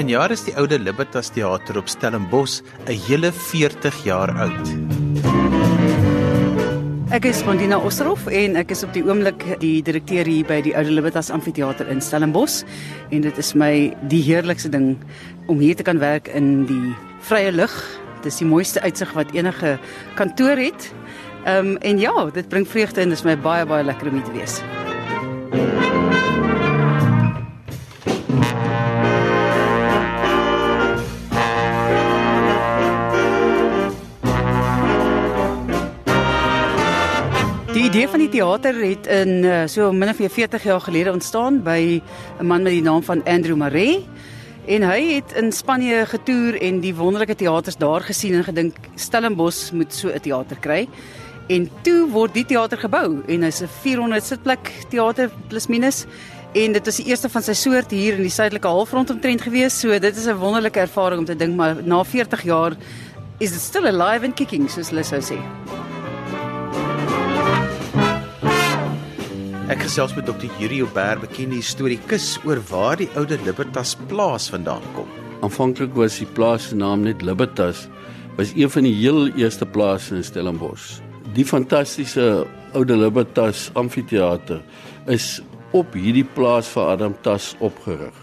Vanjaar 0.00 0.32
is 0.32 0.46
die 0.46 0.54
oude 0.56 0.78
Libertas 0.80 1.28
Theater 1.28 1.76
op 1.76 1.88
Stellenbosch 1.92 2.62
'n 2.88 2.96
hele 3.06 3.28
40 3.32 4.04
jaar 4.04 4.30
oud. 4.32 4.68
Ek 7.12 7.24
is 7.24 7.42
Bondina 7.44 7.76
Osrof 7.76 8.26
en 8.26 8.56
ek 8.56 8.70
is 8.70 8.82
op 8.82 8.94
die 8.94 9.04
oomblik 9.04 9.60
die 9.60 9.82
direkteur 9.82 10.24
hier 10.24 10.46
by 10.46 10.62
die 10.62 10.72
Oude 10.74 10.90
Libertas 10.90 11.28
Amfitheater 11.30 11.86
in 11.88 12.00
Stellenbosch 12.00 12.64
en 13.10 13.20
dit 13.20 13.38
is 13.38 13.52
my 13.54 13.94
die 14.08 14.22
heerlikste 14.22 14.70
ding 14.70 14.96
om 15.48 15.60
hier 15.60 15.76
te 15.76 15.82
kan 15.82 15.98
werk 15.98 16.28
in 16.28 16.64
die 16.64 16.96
vrye 17.20 17.52
lug. 17.52 18.00
Dis 18.22 18.38
die 18.38 18.48
mooiste 18.48 18.80
uitsig 18.80 19.12
wat 19.12 19.34
enige 19.36 19.78
kantoor 20.14 20.56
het. 20.56 20.94
Ehm 21.44 21.76
um, 21.76 21.76
en 21.76 21.98
ja, 21.98 22.30
dit 22.32 22.48
bring 22.48 22.68
vreugde 22.68 23.00
en 23.00 23.08
dit 23.08 23.18
is 23.18 23.24
my 23.24 23.36
baie 23.36 23.66
baie 23.66 23.84
lekker 23.84 24.08
om 24.08 24.14
hier 24.14 24.24
te 24.24 24.32
wees. 24.32 24.62
Idee 37.90 38.08
van 38.08 38.22
die 38.22 38.28
teater 38.30 38.76
het 38.78 39.06
in 39.10 39.42
uh, 39.42 39.64
so 39.66 39.88
min 39.90 40.12
of 40.12 40.18
meer 40.22 40.30
40 40.30 40.62
jaar 40.62 40.80
gelede 40.80 41.10
ontstaan 41.10 41.56
by 41.62 42.00
'n 42.38 42.46
man 42.46 42.62
met 42.62 42.72
die 42.72 42.82
naam 42.82 43.02
van 43.02 43.24
Andrew 43.24 43.56
Maree. 43.56 44.06
En 44.66 44.82
hy 44.82 45.14
het 45.14 45.32
in 45.32 45.52
Spanje 45.52 46.06
getoer 46.06 46.60
en 46.60 46.80
die 46.80 46.94
wonderlike 46.94 47.34
teaters 47.34 47.76
daar 47.76 48.00
gesien 48.00 48.34
en 48.34 48.44
gedink 48.44 48.76
Stellenbosch 48.94 49.72
moet 49.72 49.94
so 49.94 50.08
'n 50.08 50.20
teater 50.20 50.56
kry. 50.60 50.88
En 51.48 51.70
toe 51.82 52.08
word 52.10 52.34
die 52.34 52.44
teater 52.44 52.78
gebou 52.78 53.22
en 53.26 53.42
hy's 53.42 53.60
'n 53.60 53.68
400 53.82 54.24
sitplek 54.24 54.70
teater 54.88 55.30
plus 55.48 55.66
minus 55.66 56.06
en 56.54 56.72
dit 56.72 56.84
was 56.84 56.96
die 56.96 57.06
eerste 57.06 57.28
van 57.28 57.42
sy 57.42 57.52
soort 57.52 57.90
hier 57.90 58.14
in 58.14 58.22
die 58.22 58.30
suidelike 58.30 58.68
halfrond 58.68 59.10
omtrent 59.10 59.42
gewees. 59.42 59.80
So 59.80 59.98
dit 59.98 60.16
is 60.16 60.26
'n 60.26 60.38
wonderlike 60.38 60.80
ervaring 60.80 61.18
om 61.18 61.24
te 61.24 61.36
dink 61.36 61.56
maar 61.56 61.76
na 61.82 62.04
40 62.04 62.42
jaar 62.42 62.76
is 63.38 63.50
dit 63.50 63.60
still 63.60 63.86
alive 63.86 64.24
and 64.24 64.34
kicking 64.34 64.70
soos 64.70 64.90
hulle 64.90 65.02
sou 65.02 65.20
sê. 65.20 65.38
Ek 69.70 69.84
gesels 69.84 70.16
met 70.16 70.26
Dr. 70.26 70.48
Yuri 70.58 70.80
Ober, 70.82 71.20
bekende 71.22 71.54
historikus 71.60 72.32
oor 72.42 72.58
waar 72.72 72.96
die 72.98 73.06
oude 73.14 73.36
Libertas 73.46 73.92
plaas 74.10 74.48
vandaan 74.50 74.82
kom. 74.96 75.06
Aanvanklik 75.46 75.92
was 75.94 76.16
die 76.18 76.26
plaas 76.26 76.66
se 76.72 76.78
naam 76.78 77.04
net 77.06 77.22
Libertas, 77.22 77.84
was 78.34 78.50
een 78.58 78.72
van 78.74 78.88
die 78.88 78.96
heel 78.96 79.28
eerste 79.38 79.68
plase 79.70 80.16
in 80.18 80.26
Stellenbosch. 80.26 80.98
Die 81.38 81.46
fantastiese 81.46 82.48
oude 82.74 82.98
Libertas 82.98 83.68
amfitheater 83.78 84.58
is 85.06 85.38
op 85.70 85.94
hierdie 85.94 86.26
plaas 86.34 86.66
vir 86.74 86.90
Adam 86.96 87.14
Tas 87.22 87.52
opgerig. 87.62 88.18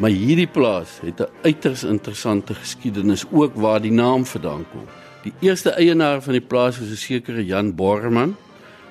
Maar 0.00 0.16
hierdie 0.16 0.48
plaas 0.48 1.02
het 1.04 1.20
'n 1.20 1.28
uiters 1.44 1.84
interessante 1.84 2.54
geskiedenis 2.54 3.28
ook 3.28 3.52
waar 3.60 3.80
die 3.80 3.92
naam 3.92 4.24
vandaan 4.24 4.64
kom. 4.72 4.88
Die 5.22 5.34
eerste 5.40 5.70
eienaar 5.76 6.22
van 6.22 6.32
die 6.32 6.48
plaas 6.48 6.80
was 6.80 6.88
'n 6.88 6.96
sekere 6.96 7.44
Jan 7.44 7.74
Borman 7.74 8.36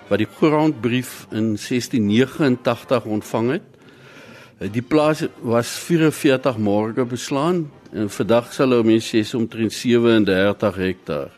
wat 0.08 0.22
die 0.22 0.30
grondbrief 0.40 1.26
in 1.32 1.56
1689 1.56 3.06
ontvang 3.06 3.52
het. 3.58 3.66
Die 4.74 4.82
plaas 4.82 5.26
was 5.46 5.70
44 5.86 6.58
morge 6.58 7.06
beslaan 7.06 7.68
en 7.92 8.10
vandag 8.10 8.54
sal 8.54 8.72
hulle 8.74 8.88
mense 8.88 9.20
sê 9.20 9.36
omtrent 9.38 9.74
37 9.76 10.80
hektaar. 10.82 11.30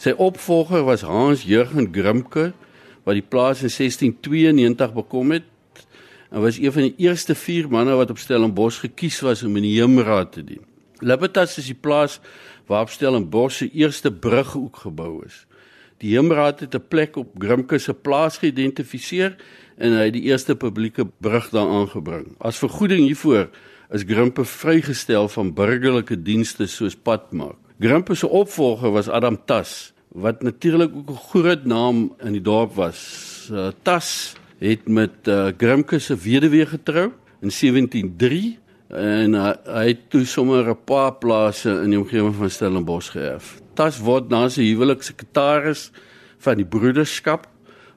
Sy 0.00 0.14
opvolger 0.16 0.82
was 0.88 1.04
Hans 1.04 1.44
Jürgen 1.44 1.90
Grimke 1.92 2.50
wat 3.04 3.16
die 3.16 3.26
plaas 3.26 3.62
in 3.62 3.72
1692 3.72 4.96
bekom 4.96 5.36
het 5.36 5.46
en 6.30 6.42
was 6.44 6.58
een 6.58 6.72
van 6.72 6.88
die 6.88 7.06
eerste 7.06 7.34
vier 7.34 7.68
manne 7.68 7.94
wat 7.98 8.10
op 8.10 8.18
Stellenbosch 8.18 8.80
gekies 8.80 9.20
was 9.26 9.42
om 9.42 9.56
in 9.60 9.66
die 9.66 9.76
heemraad 9.78 10.32
te 10.32 10.44
dien. 10.46 10.64
Libertas 11.00 11.58
is 11.58 11.70
die 11.70 11.78
plaas 11.78 12.20
waar 12.68 12.86
op 12.86 12.92
Stellenbosch 12.92 13.62
se 13.62 13.70
eerste 13.70 14.12
brug 14.12 14.56
ook 14.56 14.82
gebou 14.84 15.24
is. 15.26 15.44
Die 16.00 16.14
Heemraad 16.16 16.60
het 16.60 16.74
'n 16.74 16.88
plek 16.88 17.16
op 17.16 17.28
Grimke 17.38 17.78
se 17.78 17.94
plaas 17.94 18.38
geïdentifiseer 18.38 19.36
en 19.76 19.92
hy 19.92 20.04
het 20.04 20.12
die 20.12 20.28
eerste 20.32 20.56
publieke 20.56 21.04
brug 21.20 21.50
daar 21.50 21.68
aangebring. 21.68 22.34
As 22.38 22.58
vergoeding 22.58 23.00
hiervoor 23.04 23.50
is 23.90 24.04
Grimpe 24.06 24.44
vrygestel 24.44 25.28
van 25.28 25.54
burgerlike 25.54 26.22
dienste 26.22 26.66
soos 26.66 26.96
padmaak. 26.96 27.56
Grimpe 27.78 28.14
se 28.14 28.28
opvolger 28.28 28.90
was 28.90 29.08
Adam 29.08 29.38
Tas 29.44 29.92
wat 30.08 30.42
natuurlik 30.42 30.90
ook 30.96 31.10
'n 31.10 31.24
groot 31.30 31.64
naam 31.64 32.14
in 32.18 32.32
die 32.32 32.42
dorp 32.42 32.74
was. 32.74 33.48
Uh, 33.52 33.68
Tas 33.82 34.36
het 34.58 34.88
met 34.88 35.28
uh, 35.28 35.48
Grimke 35.56 35.98
se 35.98 36.16
weduwee 36.16 36.66
getrou 36.66 37.12
in 37.40 37.50
1703 37.50 38.58
en 38.88 39.34
uh, 39.34 39.52
hy 39.64 39.86
het 39.86 40.10
toe 40.10 40.24
sommer 40.24 40.68
'n 40.68 40.84
paar 40.84 41.12
plase 41.12 41.70
in 41.70 41.90
die 41.90 41.98
omgewing 41.98 42.34
van 42.34 42.50
Stellenbosch 42.50 43.10
geërf. 43.10 43.60
Tas 43.80 43.96
word 44.04 44.28
na 44.28 44.42
sy 44.52 44.66
huwelik 44.74 45.00
sekretaris 45.00 45.86
van 46.44 46.58
die 46.60 46.66
broederskap, 46.68 47.46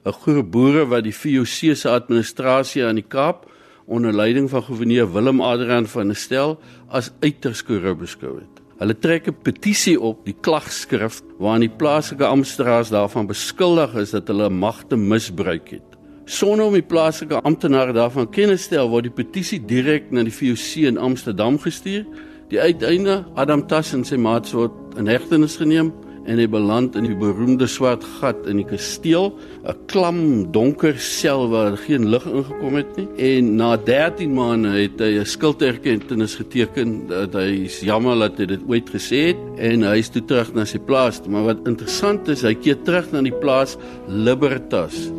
'n 0.06 0.16
groep 0.16 0.48
boere 0.50 0.84
wat 0.88 1.04
die 1.04 1.12
VOC 1.12 1.76
se 1.76 1.88
administrasie 1.90 2.84
aan 2.84 2.96
die 2.96 3.04
Kaap 3.04 3.44
onder 3.86 4.12
leiding 4.12 4.48
van 4.48 4.62
gouverneur 4.62 5.12
Willem 5.12 5.42
Adrian 5.42 5.86
van 5.86 6.06
der 6.06 6.16
Stel 6.16 6.58
as 6.88 7.12
uiters 7.20 7.62
korrup 7.62 7.98
beskou 8.00 8.40
het. 8.40 8.62
Hulle 8.80 8.94
trek 8.94 9.28
'n 9.28 9.36
petisie 9.42 10.00
op, 10.00 10.24
die 10.24 10.36
klagskrif, 10.40 11.20
waarin 11.38 11.68
die 11.68 11.76
plaaslike 11.76 12.24
amptenare 12.24 12.88
daarvan 12.88 13.26
beskuldig 13.26 13.94
is 13.94 14.10
dat 14.10 14.28
hulle 14.28 14.48
magte 14.48 14.96
misbruik 14.96 15.68
het. 15.68 15.88
Sonder 16.24 16.66
om 16.66 16.72
die 16.72 16.82
plaaslike 16.82 17.42
amptenare 17.42 17.92
daarvan 17.92 18.30
kennis 18.30 18.60
te 18.62 18.74
stel, 18.74 18.88
word 18.88 19.02
die 19.02 19.24
petisie 19.24 19.60
direk 19.60 20.10
na 20.10 20.22
die 20.22 20.32
VOC 20.32 20.86
in 20.88 20.96
Amsterdam 20.96 21.58
gestuur 21.58 22.06
Die 22.52 22.60
uiteinde 22.60 23.22
Adam 23.40 23.62
Tass 23.68 23.94
en 23.96 24.02
sy 24.04 24.18
maats 24.20 24.52
word 24.52 24.98
in 25.00 25.08
hegtenis 25.08 25.56
geneem 25.56 25.94
en 26.28 26.40
hy 26.40 26.44
beland 26.48 26.94
in 26.96 27.04
die 27.04 27.16
beroemde 27.16 27.66
swart 27.68 28.04
gat 28.18 28.46
in 28.48 28.60
die 28.60 28.66
kasteel, 28.68 29.32
'n 29.64 29.76
klam 29.92 30.52
donker 30.52 30.96
sel 30.96 31.48
waar 31.52 31.76
geen 31.76 32.08
lig 32.10 32.24
ingekom 32.24 32.76
het 32.80 32.96
nie. 32.96 33.08
En 33.18 33.56
na 33.56 33.76
13 33.76 34.32
maande 34.32 34.72
het 34.72 35.00
hy 35.00 35.20
'n 35.20 35.26
skulderkenning 35.26 36.28
geteken 36.28 37.08
dat 37.08 37.32
hy 37.32 37.68
jammer 37.80 38.18
dat 38.18 38.38
hy 38.38 38.46
dit 38.46 38.60
ooit 38.68 38.88
gesê 38.88 39.32
het 39.32 39.40
en 39.58 39.82
hy 39.82 39.98
is 39.98 40.08
toe 40.08 40.22
terug 40.22 40.54
na 40.54 40.64
sy 40.64 40.78
plaas. 40.78 41.20
Maar 41.28 41.44
wat 41.44 41.66
interessant 41.66 42.28
is, 42.28 42.42
hy 42.42 42.54
keer 42.54 42.76
terug 42.84 43.12
na 43.12 43.20
die 43.22 43.38
plaas 43.40 43.76
Libertas. 44.08 45.12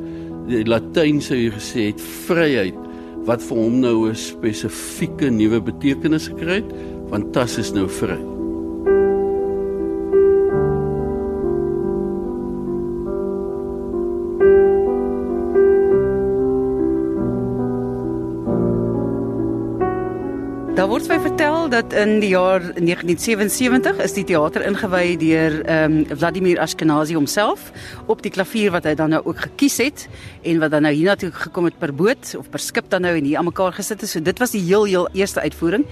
Die 0.48 0.66
Latyn 0.66 1.22
sou 1.22 1.36
hy 1.36 1.50
gesê 1.50 1.88
het 1.88 2.02
vryheid 2.02 2.78
wat 3.26 3.42
vir 3.42 3.58
hom 3.58 3.80
nou 3.82 4.10
'n 4.10 4.16
spesifieke 4.16 5.30
nuwe 5.30 5.60
betekenis 5.62 6.30
gekry 6.30 6.62
het 6.62 6.72
want 7.10 7.34
Tas 7.34 7.58
is 7.58 7.72
nou 7.76 7.90
vry. 7.90 8.18
Daar 20.76 20.88
word 20.88 21.06
vertel 21.08 21.45
dat 21.76 21.94
in 21.94 22.20
die 22.20 22.30
jaar 22.30 22.62
1977 22.62 23.98
is 24.04 24.14
die 24.16 24.24
teater 24.24 24.64
ingewy 24.64 25.18
deur 25.20 25.58
ehm 25.66 25.98
um, 25.98 26.18
Vladimir 26.18 26.60
Ashkenazi 26.64 27.16
homself 27.18 27.72
op 28.08 28.22
die 28.24 28.32
klavier 28.32 28.72
wat 28.72 28.86
hy 28.88 28.94
dan 28.96 29.12
nou 29.12 29.20
ook 29.26 29.42
gekies 29.44 29.76
het 29.84 30.06
en 30.48 30.62
wat 30.64 30.72
dan 30.72 30.86
nou 30.88 30.94
hiernatoe 30.96 31.32
gekom 31.36 31.68
het 31.68 31.76
per 31.80 31.92
boot 31.92 32.32
of 32.40 32.48
per 32.50 32.64
skip 32.64 32.88
dan 32.90 33.04
nou 33.04 33.12
en 33.18 33.28
hier 33.28 33.38
aan 33.38 33.50
mekaar 33.50 33.74
gesit 33.76 34.02
het. 34.02 34.10
So 34.10 34.22
dit 34.24 34.40
was 34.40 34.54
die 34.56 34.62
heel 34.64 34.86
heel 34.86 35.10
eerste 35.14 35.42
uitvoering. 35.42 35.84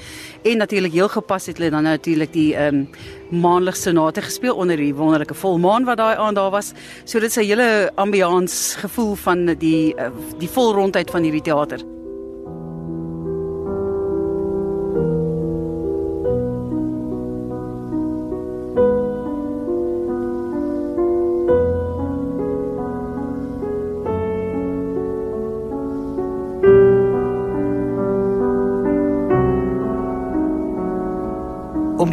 En 0.44 0.58
natuurlik 0.58 0.94
heel 0.94 1.10
gepas 1.10 1.50
het 1.52 1.58
hulle 1.58 1.72
dan 1.72 1.84
natuurlik 1.84 2.32
die 2.34 2.54
ehm 2.56 2.86
um, 2.86 3.42
maandelikse 3.42 3.90
sonate 3.90 4.22
gespeel 4.22 4.56
onder 4.56 4.78
die 4.78 4.94
wonderlike 4.96 5.34
volmaan 5.34 5.84
wat 5.84 5.98
daai 5.98 6.16
aand 6.16 6.36
daar 6.36 6.52
was. 6.52 6.72
So 7.04 7.20
dit 7.20 7.30
is 7.30 7.36
'n 7.36 7.48
hele 7.48 7.92
ambiance 7.96 8.80
gevoel 8.80 9.16
van 9.16 9.46
die 9.46 9.96
uh, 9.96 10.08
die 10.40 10.50
volrondheid 10.50 11.12
van 11.12 11.24
hierdie 11.24 11.42
teater. 11.42 12.03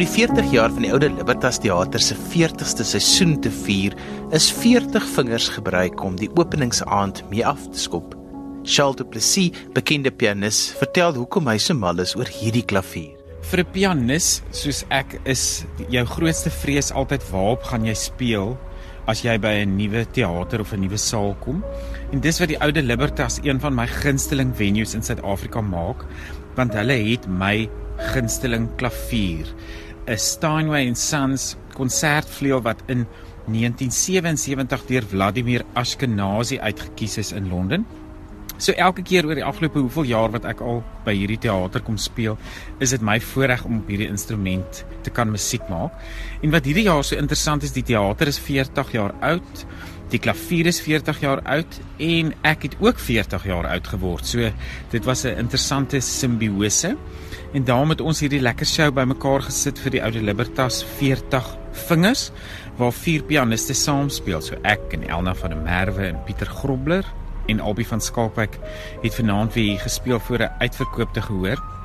Die 0.01 0.09
40 0.09 0.47
jaar 0.49 0.71
van 0.73 0.81
die 0.81 0.89
oude 0.89 1.11
Libertas 1.13 1.59
Theater 1.61 2.01
se 2.01 2.15
40ste 2.17 2.81
seisoen 2.87 3.35
te 3.43 3.51
vier, 3.53 3.93
is 4.33 4.47
40 4.49 5.03
vingers 5.13 5.49
gebruik 5.53 6.01
om 6.01 6.15
die 6.17 6.29
openingsaand 6.41 7.19
mee 7.29 7.43
af 7.45 7.67
te 7.69 7.77
skop. 7.77 8.15
Charles 8.63 8.97
Du 8.97 9.05
Plessis, 9.05 9.59
bekende 9.75 10.09
pianis, 10.09 10.71
vertel 10.79 11.13
hoekom 11.19 11.51
hy 11.51 11.59
so 11.61 11.77
mal 11.77 12.01
is 12.01 12.15
oor 12.17 12.29
hierdie 12.33 12.63
klavier. 12.65 13.13
Vir 13.51 13.61
'n 13.61 13.71
pianis 13.73 14.41
soos 14.51 14.81
ek 14.89 15.19
is 15.25 15.65
jou 15.89 16.05
grootste 16.05 16.49
vrees 16.49 16.89
altyd 16.91 17.21
waarop 17.29 17.63
gaan 17.69 17.85
jy 17.85 17.93
speel 17.93 18.57
as 19.05 19.21
jy 19.21 19.37
by 19.37 19.53
'n 19.61 19.77
nuwe 19.77 20.05
teater 20.13 20.61
of 20.61 20.73
'n 20.73 20.81
nuwe 20.81 20.97
saal 20.97 21.35
kom. 21.41 21.63
En 22.11 22.19
dis 22.19 22.39
wat 22.39 22.49
die 22.49 22.61
oude 22.61 22.81
Libertas 22.81 23.39
een 23.43 23.59
van 23.59 23.75
my 23.75 23.85
gunsteling 23.85 24.55
venues 24.55 24.95
in 24.95 25.03
Suid-Afrika 25.03 25.61
maak, 25.61 26.05
want 26.55 26.73
hulle 26.73 26.97
het 27.11 27.27
my 27.27 27.69
gunsteling 27.97 28.67
klavier, 28.77 29.45
'n 30.07 30.17
Steinway 30.17 30.93
Sons 30.93 31.55
konsertvleuel 31.73 32.61
wat 32.61 32.81
in 32.87 33.05
1977 33.47 34.85
deur 34.85 35.03
Vladimir 35.03 35.63
Ashkenazi 35.73 36.59
uitgekies 36.59 37.17
is 37.17 37.31
in 37.31 37.49
Londen. 37.49 37.85
So 38.61 38.75
elke 38.77 39.01
keer 39.01 39.25
oor 39.25 39.37
die 39.37 39.45
afgelope 39.45 39.81
hoeveel 39.81 40.11
jaar 40.11 40.33
wat 40.35 40.45
ek 40.45 40.59
al 40.61 40.83
by 41.05 41.15
hierdie 41.17 41.39
teater 41.41 41.81
kom 41.81 41.97
speel, 41.97 42.37
is 42.77 42.93
dit 42.93 43.01
my 43.01 43.15
voorreg 43.31 43.63
om 43.65 43.79
op 43.79 43.89
hierdie 43.89 44.09
instrument 44.11 44.83
te 45.01 45.09
kan 45.09 45.31
musiek 45.33 45.65
maak. 45.71 45.95
En 46.45 46.53
wat 46.53 46.69
hierdie 46.69 46.85
jaar 46.85 47.01
so 47.03 47.17
interessant 47.17 47.65
is, 47.65 47.73
die 47.73 47.85
teater 47.87 48.29
is 48.29 48.37
40 48.37 48.93
jaar 48.93 49.15
oud. 49.25 49.65
Die 50.11 50.19
klavier 50.19 50.67
is 50.67 50.81
40 50.83 51.21
jaar 51.23 51.39
oud 51.47 51.77
en 52.03 52.33
ek 52.43 52.65
het 52.67 52.73
ook 52.83 52.99
40 52.99 53.45
jaar 53.47 53.69
oud 53.71 53.85
geword. 53.93 54.27
So 54.27 54.49
dit 54.91 55.05
was 55.05 55.23
'n 55.23 55.37
interessante 55.39 55.99
simbiose. 55.99 56.97
En 57.53 57.63
daarom 57.63 57.89
het 57.89 58.01
ons 58.01 58.19
hierdie 58.19 58.41
lekker 58.41 58.65
show 58.65 58.93
bymekaar 58.93 59.41
gesit 59.41 59.79
vir 59.79 59.91
die 59.91 60.03
Oude 60.03 60.21
Libertas 60.21 60.83
40 60.97 61.57
vingers 61.71 62.31
waar 62.77 62.91
vier 62.91 63.23
pianiste 63.23 63.73
saam 63.73 64.09
speel. 64.09 64.41
So 64.41 64.55
ek 64.63 64.79
en 64.91 65.07
Elna 65.07 65.33
van 65.35 65.49
der 65.49 65.59
Merwe 65.59 66.07
en 66.07 66.23
Pieter 66.25 66.47
Grobler 66.47 67.05
en 67.47 67.59
Albie 67.59 67.87
van 67.87 68.01
Skalkwyk 68.01 68.59
het 69.01 69.15
vanaand 69.15 69.53
weer 69.53 69.79
gespeel 69.79 70.19
voor 70.19 70.39
'n 70.39 70.51
uitverkoopte 70.59 71.21
gehoor. 71.21 71.80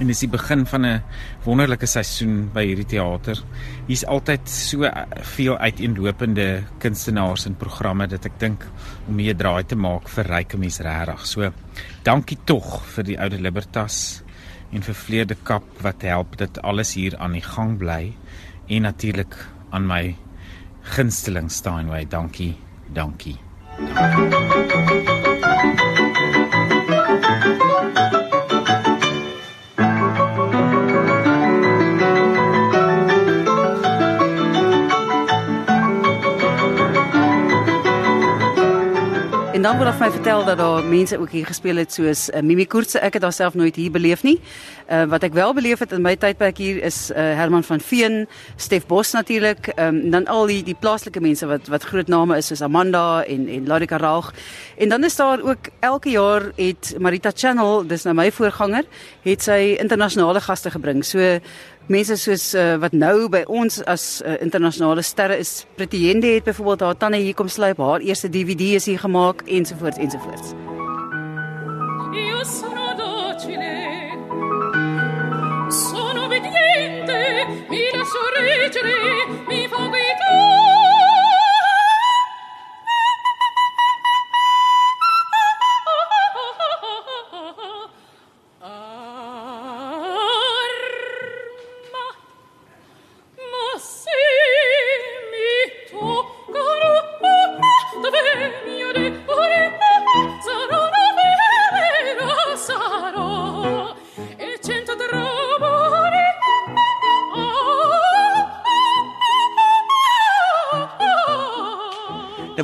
En 0.00 0.08
dis 0.08 0.22
die 0.24 0.28
begin 0.28 0.64
van 0.66 0.86
'n 0.86 1.02
wonderlike 1.44 1.86
seisoen 1.86 2.50
by 2.52 2.64
hierdie 2.66 2.86
teater. 2.86 3.38
Hier's 3.86 4.04
altyd 4.04 4.48
so 4.48 4.90
veel 5.36 5.58
uiteenlopende 5.58 6.62
kunstenaars 6.78 7.46
en 7.46 7.54
programme 7.54 8.06
dat 8.06 8.24
ek 8.24 8.38
dink 8.38 8.66
om 9.08 9.20
'n 9.20 9.36
draai 9.36 9.64
te 9.64 9.76
maak 9.76 10.08
vir 10.08 10.24
ryke 10.24 10.58
mense 10.58 10.82
regtig. 10.82 11.26
So 11.26 11.52
dankie 12.02 12.38
tog 12.44 12.84
vir 12.86 13.04
die 13.04 13.18
oude 13.18 13.38
Libertas 13.38 14.22
en 14.72 14.82
vir 14.82 14.94
Vleerde 14.94 15.36
Kap 15.42 15.64
wat 15.82 16.02
help 16.02 16.36
dat 16.36 16.62
alles 16.62 16.94
hier 16.94 17.16
aan 17.18 17.32
die 17.32 17.44
gang 17.44 17.78
bly 17.78 18.14
en 18.68 18.82
natuurlik 18.82 19.36
aan 19.70 19.86
my 19.86 20.16
gunsteling 20.82 21.50
Steinway. 21.50 22.04
Dankie. 22.08 22.56
Dankie. 22.92 23.38
En 39.62 39.68
dan 39.68 39.78
word 39.78 39.92
af 39.92 40.00
my 40.00 40.10
vertel 40.10 40.44
dat 40.44 40.58
daar 40.58 40.84
mense 40.84 41.18
ook 41.18 41.30
hier 41.30 41.46
gespeel 41.46 41.76
het 41.76 41.92
soos 41.92 42.24
uh, 42.28 42.40
Mimi 42.42 42.64
Koortse. 42.66 42.98
Ek 42.98 43.14
het 43.14 43.22
haarself 43.22 43.54
nooit 43.54 43.76
hier 43.78 43.92
beleef 43.94 44.24
nie. 44.26 44.40
Uh, 44.90 45.04
wat 45.06 45.22
ek 45.22 45.36
wel 45.38 45.52
beleef 45.54 45.78
het 45.78 45.92
in 45.94 46.02
my 46.02 46.16
tydperk 46.18 46.58
hier 46.58 46.80
is 46.82 46.96
uh, 47.12 47.16
Herman 47.38 47.62
van 47.62 47.78
Veen, 47.80 48.24
Stef 48.58 48.88
Bos 48.90 49.12
natuurlik, 49.14 49.70
um, 49.78 50.00
dan 50.10 50.26
al 50.26 50.50
die 50.50 50.64
die 50.66 50.74
plaaslike 50.74 51.22
mense 51.22 51.46
wat 51.46 51.70
wat 51.70 51.86
groot 51.86 52.10
name 52.10 52.34
is 52.42 52.50
soos 52.50 52.64
Amanda 52.66 53.22
en 53.22 53.46
en 53.46 53.70
Larika 53.70 54.02
Raag. 54.02 54.32
En 54.82 54.90
dan 54.90 55.06
is 55.06 55.16
daar 55.16 55.38
ook 55.46 55.70
elke 55.78 56.10
jaar 56.10 56.50
het 56.56 56.96
Marita 56.98 57.30
Channel, 57.30 57.86
dis 57.86 58.02
nou 58.02 58.16
my 58.18 58.32
voorganger, 58.34 58.82
het 59.22 59.46
sy 59.46 59.76
internasionale 59.78 60.42
gaste 60.42 60.74
gebring. 60.74 61.04
So 61.06 61.38
mense 61.86 62.16
soos 62.16 62.54
uh, 62.54 62.76
wat 62.82 62.92
nou 62.92 63.28
by 63.32 63.42
ons 63.50 63.80
as 63.90 64.22
uh, 64.22 64.36
internasionale 64.44 65.02
sterre 65.02 65.38
is 65.42 65.64
Prettyende 65.76 66.26
het 66.26 66.44
byvoorbeeld 66.44 66.80
haar 66.80 66.96
tande 66.96 67.18
hier 67.18 67.34
kom 67.34 67.48
slyp 67.48 67.78
haar 67.82 68.00
eerste 68.00 68.28
DVD 68.28 68.74
is 68.78 68.86
hier 68.86 68.98
gemaak 68.98 69.42
ensovoorts 69.46 69.98
ensovoorts 69.98 70.54
Io 72.12 72.44
sono 72.44 72.94
docile 72.96 73.74
Sono 75.70 76.24
obbediente 76.24 77.18
mi 77.68 77.82
lascio 77.92 78.24
reggere 78.38 78.96
mi 79.48 79.68
fa 79.68 79.86
guidare 79.88 80.51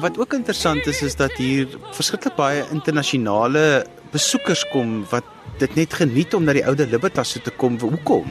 wat 0.08 0.18
ook 0.18 0.32
interessant 0.32 0.86
is 0.86 1.02
is 1.02 1.16
dat 1.20 1.34
hier 1.36 1.68
verskriklik 1.92 2.36
baie 2.36 2.62
internasionale 2.72 3.84
besoekers 4.12 4.62
kom 4.72 5.02
wat 5.10 5.26
dit 5.60 5.74
net 5.76 5.92
geniet 6.00 6.32
om 6.34 6.46
na 6.46 6.54
die 6.56 6.64
oude 6.64 6.86
Libertas 6.88 7.34
te 7.44 7.52
kom. 7.60 7.76
Hoekom? 7.82 8.30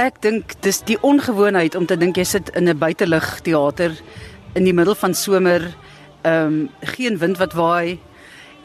Ek 0.00 0.18
dink 0.24 0.56
dis 0.66 0.80
die 0.88 0.98
ongewoonheid 1.06 1.76
om 1.78 1.86
te 1.86 1.98
dink 2.00 2.18
jy 2.18 2.24
sit 2.24 2.50
in 2.58 2.66
'n 2.66 2.78
buitelug 2.78 3.40
teater 3.46 3.94
in 4.54 4.64
die 4.64 4.74
middel 4.74 4.94
van 4.94 5.14
somer, 5.14 5.62
ehm 6.22 6.46
um, 6.46 6.70
geen 6.80 7.18
wind 7.18 7.38
wat 7.38 7.52
waai 7.54 7.98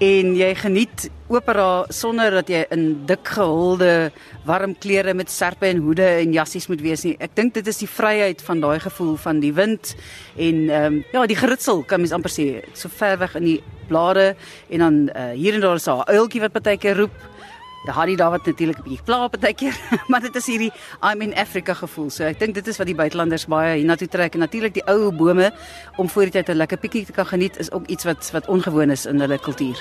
en 0.03 0.33
jy 0.35 0.49
geniet 0.59 1.05
opera 1.31 1.85
sonder 1.93 2.33
dat 2.41 2.49
jy 2.51 2.65
in 2.75 3.05
dik 3.07 3.29
gehulde 3.37 4.11
warm 4.45 4.75
klere 4.77 5.13
met 5.15 5.31
serpe 5.31 5.69
en 5.69 5.79
hoede 5.85 6.05
en 6.19 6.33
jassies 6.35 6.67
moet 6.67 6.81
wees 6.83 7.05
nie. 7.07 7.15
Ek 7.19 7.35
dink 7.37 7.55
dit 7.55 7.67
is 7.67 7.79
die 7.81 7.89
vryheid 7.89 8.43
van 8.45 8.59
daai 8.61 8.79
gevoel 8.83 9.15
van 9.17 9.39
die 9.39 9.53
wind 9.55 9.95
en 10.35 10.67
ehm 10.69 10.99
um, 10.99 10.99
ja, 11.13 11.25
die 11.25 11.39
geritsel 11.39 11.83
kan 11.87 12.03
mens 12.03 12.13
amper 12.13 12.33
sê 12.33 12.47
so 12.73 12.89
ver 12.89 13.17
weg 13.23 13.37
in 13.39 13.47
die 13.47 13.61
blare 13.87 14.35
en 14.69 14.83
dan 14.83 14.99
uh, 15.15 15.31
hier 15.31 15.55
en 15.55 15.61
daar 15.61 15.75
is 15.79 15.87
'n 15.87 16.03
uiltjie 16.05 16.41
wat 16.41 16.51
partykeer 16.51 16.97
roep. 16.97 17.15
Ja, 17.85 17.93
Harry 17.93 18.15
wat 18.17 18.45
natuurlik 18.45 18.77
'n 18.77 18.81
bietjie 18.81 19.03
pla 19.03 19.27
partykeer, 19.27 19.75
maar 20.09 20.21
dit 20.21 20.35
is 20.35 20.45
hierdie 20.45 20.71
I'm 21.01 21.21
in 21.21 21.35
Africa 21.35 21.73
gevoel. 21.73 22.09
So 22.09 22.23
ek 22.23 22.39
dink 22.39 22.53
dit 22.53 22.67
is 22.67 22.77
wat 22.77 22.87
die 22.87 22.95
buitelanders 22.95 23.45
baie 23.45 23.77
hiernatoe 23.77 24.07
trek 24.07 24.33
en 24.33 24.39
natuurlik 24.39 24.73
die 24.73 24.85
ou 24.89 25.11
bome 25.11 25.53
om 25.97 26.09
voor 26.09 26.23
die 26.23 26.31
tyd 26.31 26.49
'n 26.49 26.57
lekker 26.57 26.77
pikkie 26.77 27.05
te 27.05 27.11
kan 27.11 27.25
geniet 27.25 27.59
is 27.59 27.71
ook 27.71 27.85
iets 27.87 28.03
wat 28.03 28.31
wat 28.31 28.47
ongewoon 28.47 28.89
is 28.89 29.05
in 29.05 29.19
hulle 29.19 29.37
kultuur. 29.37 29.77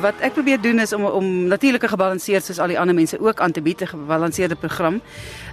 Wat 0.00 0.20
ek 0.24 0.34
probeer 0.34 0.60
doen 0.60 0.80
is 0.82 0.92
om 0.92 1.04
om 1.04 1.26
natuurlike 1.50 1.88
gebalanseerd 1.88 2.44
soos 2.44 2.58
al 2.58 2.72
die 2.72 2.78
ander 2.78 2.94
mense 2.94 3.18
ook 3.22 3.40
aan 3.40 3.52
te 3.52 3.62
bied 3.62 3.82
'n 3.82 3.86
gebalanseerde 3.86 4.56
program. 4.56 5.00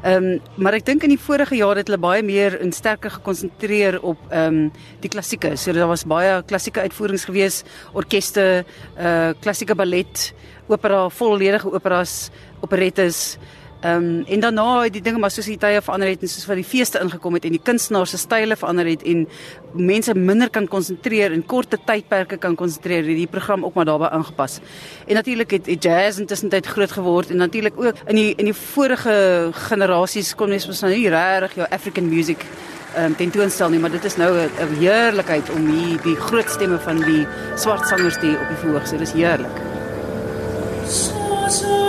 Ehm 0.03 0.23
um, 0.23 0.41
maar 0.55 0.73
ek 0.73 0.85
dink 0.85 1.03
in 1.03 1.09
die 1.09 1.19
vorige 1.19 1.55
jare 1.55 1.79
het 1.79 1.87
hulle 1.87 1.99
baie 1.99 2.23
meer 2.23 2.59
en 2.59 2.71
sterker 2.71 3.11
gekonsentreer 3.11 4.01
op 4.01 4.17
ehm 4.29 4.47
um, 4.47 4.71
die 4.99 5.09
klassieke. 5.09 5.55
So 5.55 5.71
daar 5.71 5.87
was 5.87 6.05
baie 6.05 6.43
klassieke 6.43 6.81
uitvoerings 6.81 7.25
gewees, 7.25 7.63
orkeste, 7.93 8.65
uh 8.97 9.31
klassieke 9.39 9.75
ballet, 9.75 10.33
opera, 10.67 11.09
volledige 11.09 11.71
operas, 11.73 12.29
operettes. 12.61 13.37
Ehm 13.83 13.95
um, 13.95 14.23
en 14.27 14.39
daarna 14.39 14.89
die 14.89 15.01
dinge 15.01 15.19
maar 15.19 15.31
soos 15.31 15.49
die 15.51 15.57
tye 15.59 15.81
verander 15.83 16.07
het 16.07 16.21
en 16.23 16.29
soos 16.31 16.45
wat 16.47 16.55
die 16.55 16.63
feeste 16.63 17.01
ingekom 17.03 17.35
het 17.35 17.43
en 17.43 17.51
die 17.51 17.59
kunstenaars 17.67 18.13
se 18.15 18.17
style 18.17 18.55
verander 18.55 18.87
het 18.87 19.01
en 19.03 19.25
mense 19.75 20.15
minder 20.15 20.49
kan 20.49 20.67
konsentreer 20.71 21.35
en 21.35 21.43
korte 21.45 21.79
tydperke 21.85 22.37
kan 22.37 22.55
konsentreer, 22.55 23.03
het 23.03 23.19
die 23.19 23.27
program 23.27 23.65
ook 23.65 23.73
maar 23.73 23.85
daarbey 23.85 24.09
aangepas. 24.09 24.59
En 25.07 25.19
natuurlik 25.19 25.51
het, 25.51 25.65
het 25.65 25.83
jazz 25.83 26.19
intussen 26.19 26.49
tyd 26.49 26.65
groot 26.65 26.91
geword 26.91 27.29
en 27.29 27.43
natuurlik 27.43 27.73
ook 27.75 27.99
in 28.07 28.15
die 28.15 28.33
in 28.37 28.45
die 28.45 28.53
vorige 28.53 29.51
generasies 29.67 30.31
kon 30.35 30.55
mens 30.55 30.67
mos 30.67 30.81
nou 30.81 30.93
regtig 30.93 31.59
jou 31.59 31.67
African 31.69 32.07
music 32.09 32.47
ehm 32.95 33.05
um, 33.05 33.15
tentoonstel 33.15 33.69
nie, 33.69 33.79
maar 33.79 33.91
dit 33.91 34.03
is 34.03 34.15
nou 34.15 34.31
'n 34.37 34.75
heerlikheid 34.79 35.49
om 35.49 35.67
hier 35.67 36.01
die 36.01 36.15
groot 36.15 36.49
stemme 36.49 36.79
van 36.79 37.03
die 37.03 37.27
swart 37.55 37.87
sangers 37.87 38.19
te 38.19 38.37
op 38.41 38.47
die 38.47 38.57
verhoog. 38.57 38.87
So 38.87 38.97
dis 38.97 39.11
heerlik. 39.11 39.57
So 40.87 41.49
so 41.49 41.82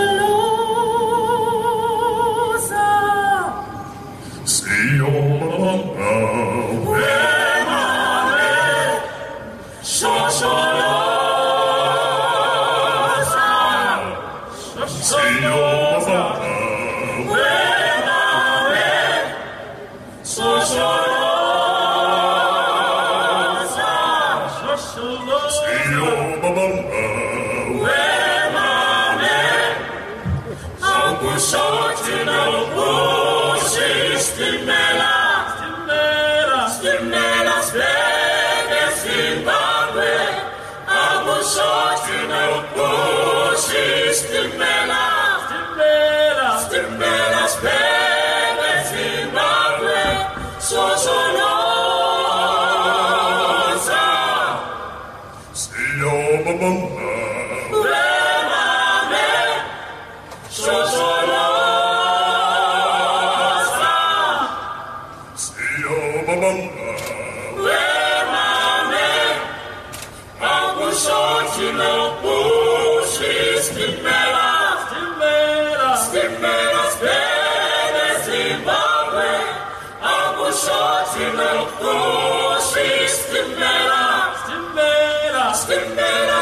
Ek 85.67 86.34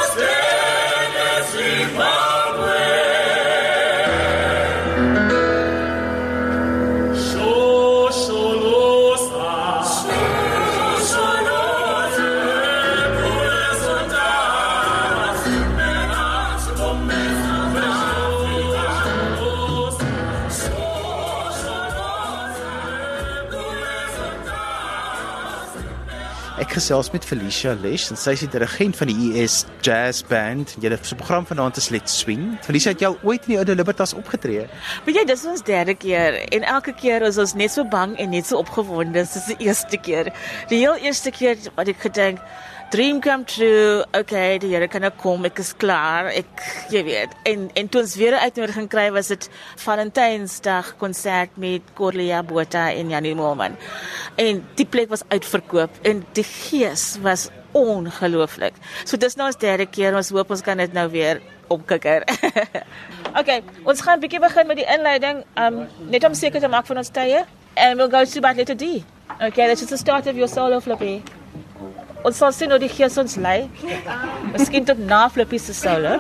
gesels 26.83 27.13
met 27.13 27.23
Felicia 27.23 27.71
Lesh 27.79 28.09
en 28.11 28.17
sy 28.19 28.33
is 28.35 28.41
die 28.43 28.49
dirigent 28.51 28.97
van 28.99 29.07
die 29.07 29.29
US 29.29 29.61
Jazz 29.85 30.19
Band. 30.27 30.73
Julle 30.83 30.97
se 30.99 31.15
program 31.15 31.45
vanaand 31.47 31.79
is 31.79 31.87
Let's 31.93 32.17
Swing. 32.19 32.57
Felicia 32.65 32.91
het 32.91 33.05
al 33.07 33.15
ooit 33.23 33.45
in 33.47 33.53
die 33.53 33.59
Oude 33.61 33.77
Libertas 33.79 34.11
opgetree? 34.19 34.65
Weet 35.05 35.21
jy, 35.21 35.23
dis 35.29 35.45
ons 35.47 35.63
derde 35.63 35.95
keer 35.95 36.41
en 36.51 36.67
elke 36.73 36.91
keer 36.99 37.23
is 37.23 37.39
ons 37.39 37.55
net 37.55 37.71
so 37.71 37.87
bang 37.87 38.17
en 38.19 38.35
net 38.35 38.49
so 38.49 38.59
opgewonde 38.59 39.23
soos 39.23 39.47
die 39.53 39.69
eerste 39.69 39.95
keer. 39.95 40.33
Die 40.73 40.81
heel 40.83 40.99
eerste 40.99 41.31
keer 41.31 41.55
wat 41.77 41.87
ek 41.93 42.03
gedink 42.03 42.43
dream 42.93 43.19
come 43.21 43.43
true. 43.43 44.03
Okay, 44.13 44.59
die 44.61 44.69
Here 44.69 44.87
kan 44.87 45.01
nou 45.01 45.09
kom. 45.17 45.47
Ek 45.47 45.57
is 45.63 45.71
klaar. 45.81 46.27
Ek 46.29 46.61
jy 46.93 47.01
weet. 47.07 47.33
En 47.49 47.65
en 47.79 47.89
toe 47.89 48.03
ons 48.03 48.13
weer 48.19 48.37
uitnodiging 48.37 48.89
kry 48.91 49.07
was 49.15 49.31
dit 49.33 49.47
Valentynsdag 49.81 50.91
konsert 51.01 51.57
met 51.57 51.89
Corlia 51.97 52.43
Botha 52.45 52.91
en 52.93 53.09
Janie 53.09 53.33
Moelman. 53.39 53.79
En 54.37 54.61
die 54.77 54.85
plek 54.85 55.09
was 55.09 55.25
uitverkoop 55.33 55.97
en 56.05 56.21
die 56.37 56.45
gees 56.45 57.17
was 57.25 57.49
ongelooflik. 57.73 58.77
So 59.09 59.17
dis 59.17 59.39
nou 59.41 59.49
ons 59.49 59.57
derde 59.57 59.89
keer. 59.89 60.13
Ons 60.13 60.29
hoop 60.35 60.53
ons 60.53 60.61
kan 60.61 60.77
dit 60.77 60.93
nou 60.93 61.09
weer 61.09 61.41
opkikker. 61.73 62.29
okay, 63.39 63.63
ons 63.89 64.05
gaan 64.05 64.21
'n 64.21 64.27
bietjie 64.27 64.43
begin 64.43 64.69
met 64.69 64.77
die 64.77 64.89
inleiding. 64.97 65.45
Um 65.57 65.87
net 66.13 66.29
om 66.29 66.37
seker 66.37 66.61
te 66.61 66.69
maak 66.69 66.85
van 66.85 67.01
ons 67.01 67.09
tye. 67.09 67.41
And 67.73 67.97
we'll 67.97 68.13
go 68.13 68.21
to 68.21 68.37
about 68.37 68.57
letter 68.57 68.77
D. 68.77 69.01
Okay, 69.41 69.65
that's 69.65 69.81
just 69.81 69.89
the 69.89 69.97
start 69.97 70.27
of 70.27 70.35
your 70.37 70.47
solo 70.47 70.79
flippy. 70.79 71.23
Ons 72.23 72.39
sal 72.39 72.53
sien 72.55 72.71
hoe 72.71 72.79
die 72.79 72.91
gees 72.91 73.17
ons 73.19 73.35
lei. 73.43 73.65
Miskien 74.53 74.87
tot 74.87 74.99
na 74.99 75.25
Flippie 75.33 75.59
se 75.59 75.75
solo. 75.75 76.19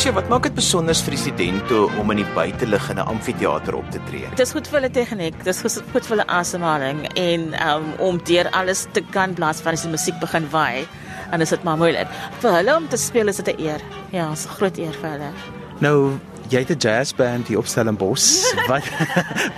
Felicia, 0.00 0.16
wat 0.16 0.30
maak 0.32 0.46
dit 0.46 0.54
besonder 0.56 0.96
vir 0.96 1.12
die 1.12 1.18
studente 1.20 1.78
om 2.00 2.08
in 2.14 2.22
die 2.22 2.30
buiteliggende 2.32 3.02
amfitheater 3.04 3.74
op 3.76 3.90
te 3.92 4.00
tree? 4.06 4.30
Dit 4.30 4.40
is 4.46 4.54
goed 4.56 4.70
vir 4.70 4.78
hulle 4.78 4.88
tegniek, 4.96 5.34
dit 5.44 5.50
is 5.50 5.76
goed 5.76 6.06
vir 6.06 6.14
hulle 6.14 6.24
asemhaling 6.38 7.02
en 7.20 7.44
um, 7.66 7.90
om 8.06 8.20
deur 8.24 8.48
alles 8.56 8.86
te 8.96 9.02
kan 9.12 9.34
blaas 9.36 9.60
van 9.60 9.76
as 9.76 9.84
die 9.84 9.92
musiek 9.92 10.16
begin 10.22 10.46
waai. 10.54 10.88
En 11.36 11.44
is 11.44 11.52
dit 11.52 11.68
maar 11.68 11.76
moeilik. 11.76 12.08
Vir 12.40 12.56
hulle 12.62 12.78
om 12.80 12.88
te 12.88 12.96
speel 12.96 13.28
is 13.28 13.42
dit 13.44 13.52
'n 13.52 13.60
eer. 13.60 13.84
Ja, 14.16 14.32
is 14.32 14.46
'n 14.46 14.56
groot 14.56 14.78
eer 14.78 14.96
vir 15.02 15.10
hulle. 15.18 15.30
Nou, 15.84 16.16
jy 16.50 16.64
het 16.64 16.70
'n 16.70 16.78
jazzband 16.78 17.46
hier 17.46 17.58
op 17.58 17.66
Stellenbosch. 17.66 18.42
wat 18.70 18.84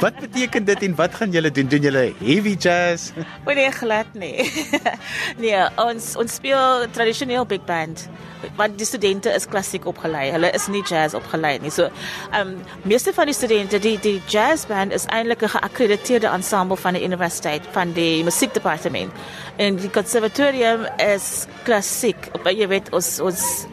wat 0.00 0.16
beteken 0.20 0.64
dit 0.64 0.82
en 0.82 0.94
wat 0.94 1.14
gaan 1.14 1.30
julle 1.30 1.50
doen? 1.50 1.68
Doen 1.68 1.80
julle 1.80 2.12
heavy 2.18 2.56
jazz? 2.58 3.10
O 3.44 3.52
nee, 3.52 3.70
glad 3.70 4.06
nie. 4.12 4.52
nee, 5.42 5.62
ons 5.76 6.16
ons 6.16 6.34
speel 6.34 6.86
tradisioneel 6.90 7.46
big 7.46 7.64
band. 7.64 8.08
Want 8.56 8.78
die 8.78 8.86
studente 8.86 9.30
is 9.30 9.46
klassiek 9.46 9.86
opgelei. 9.86 10.30
Hulle 10.30 10.50
is 10.50 10.66
nie 10.66 10.82
jazz 10.82 11.14
opgelei 11.14 11.58
nie. 11.58 11.70
So, 11.70 11.88
ehm 12.30 12.48
um, 12.48 12.56
meeste 12.82 13.12
van 13.12 13.26
die 13.26 13.34
studente, 13.34 13.78
die 13.78 13.98
die 13.98 14.20
jazzband 14.26 14.92
is 14.92 15.06
eintlik 15.06 15.42
'n 15.42 15.48
geakkrediteerde 15.48 16.26
ensemble 16.26 16.76
van 16.76 16.92
die 16.92 17.04
universiteit 17.04 17.62
van 17.70 17.92
die 17.92 18.24
musiekdepartement. 18.24 19.12
En 19.56 19.76
die 19.76 19.90
konservatorium 19.90 20.86
is 20.96 21.46
klassiek. 21.64 22.28
Op 22.32 22.44
jy 22.44 22.68
weet 22.68 22.92
ons 22.92 23.20
ons 23.20 23.66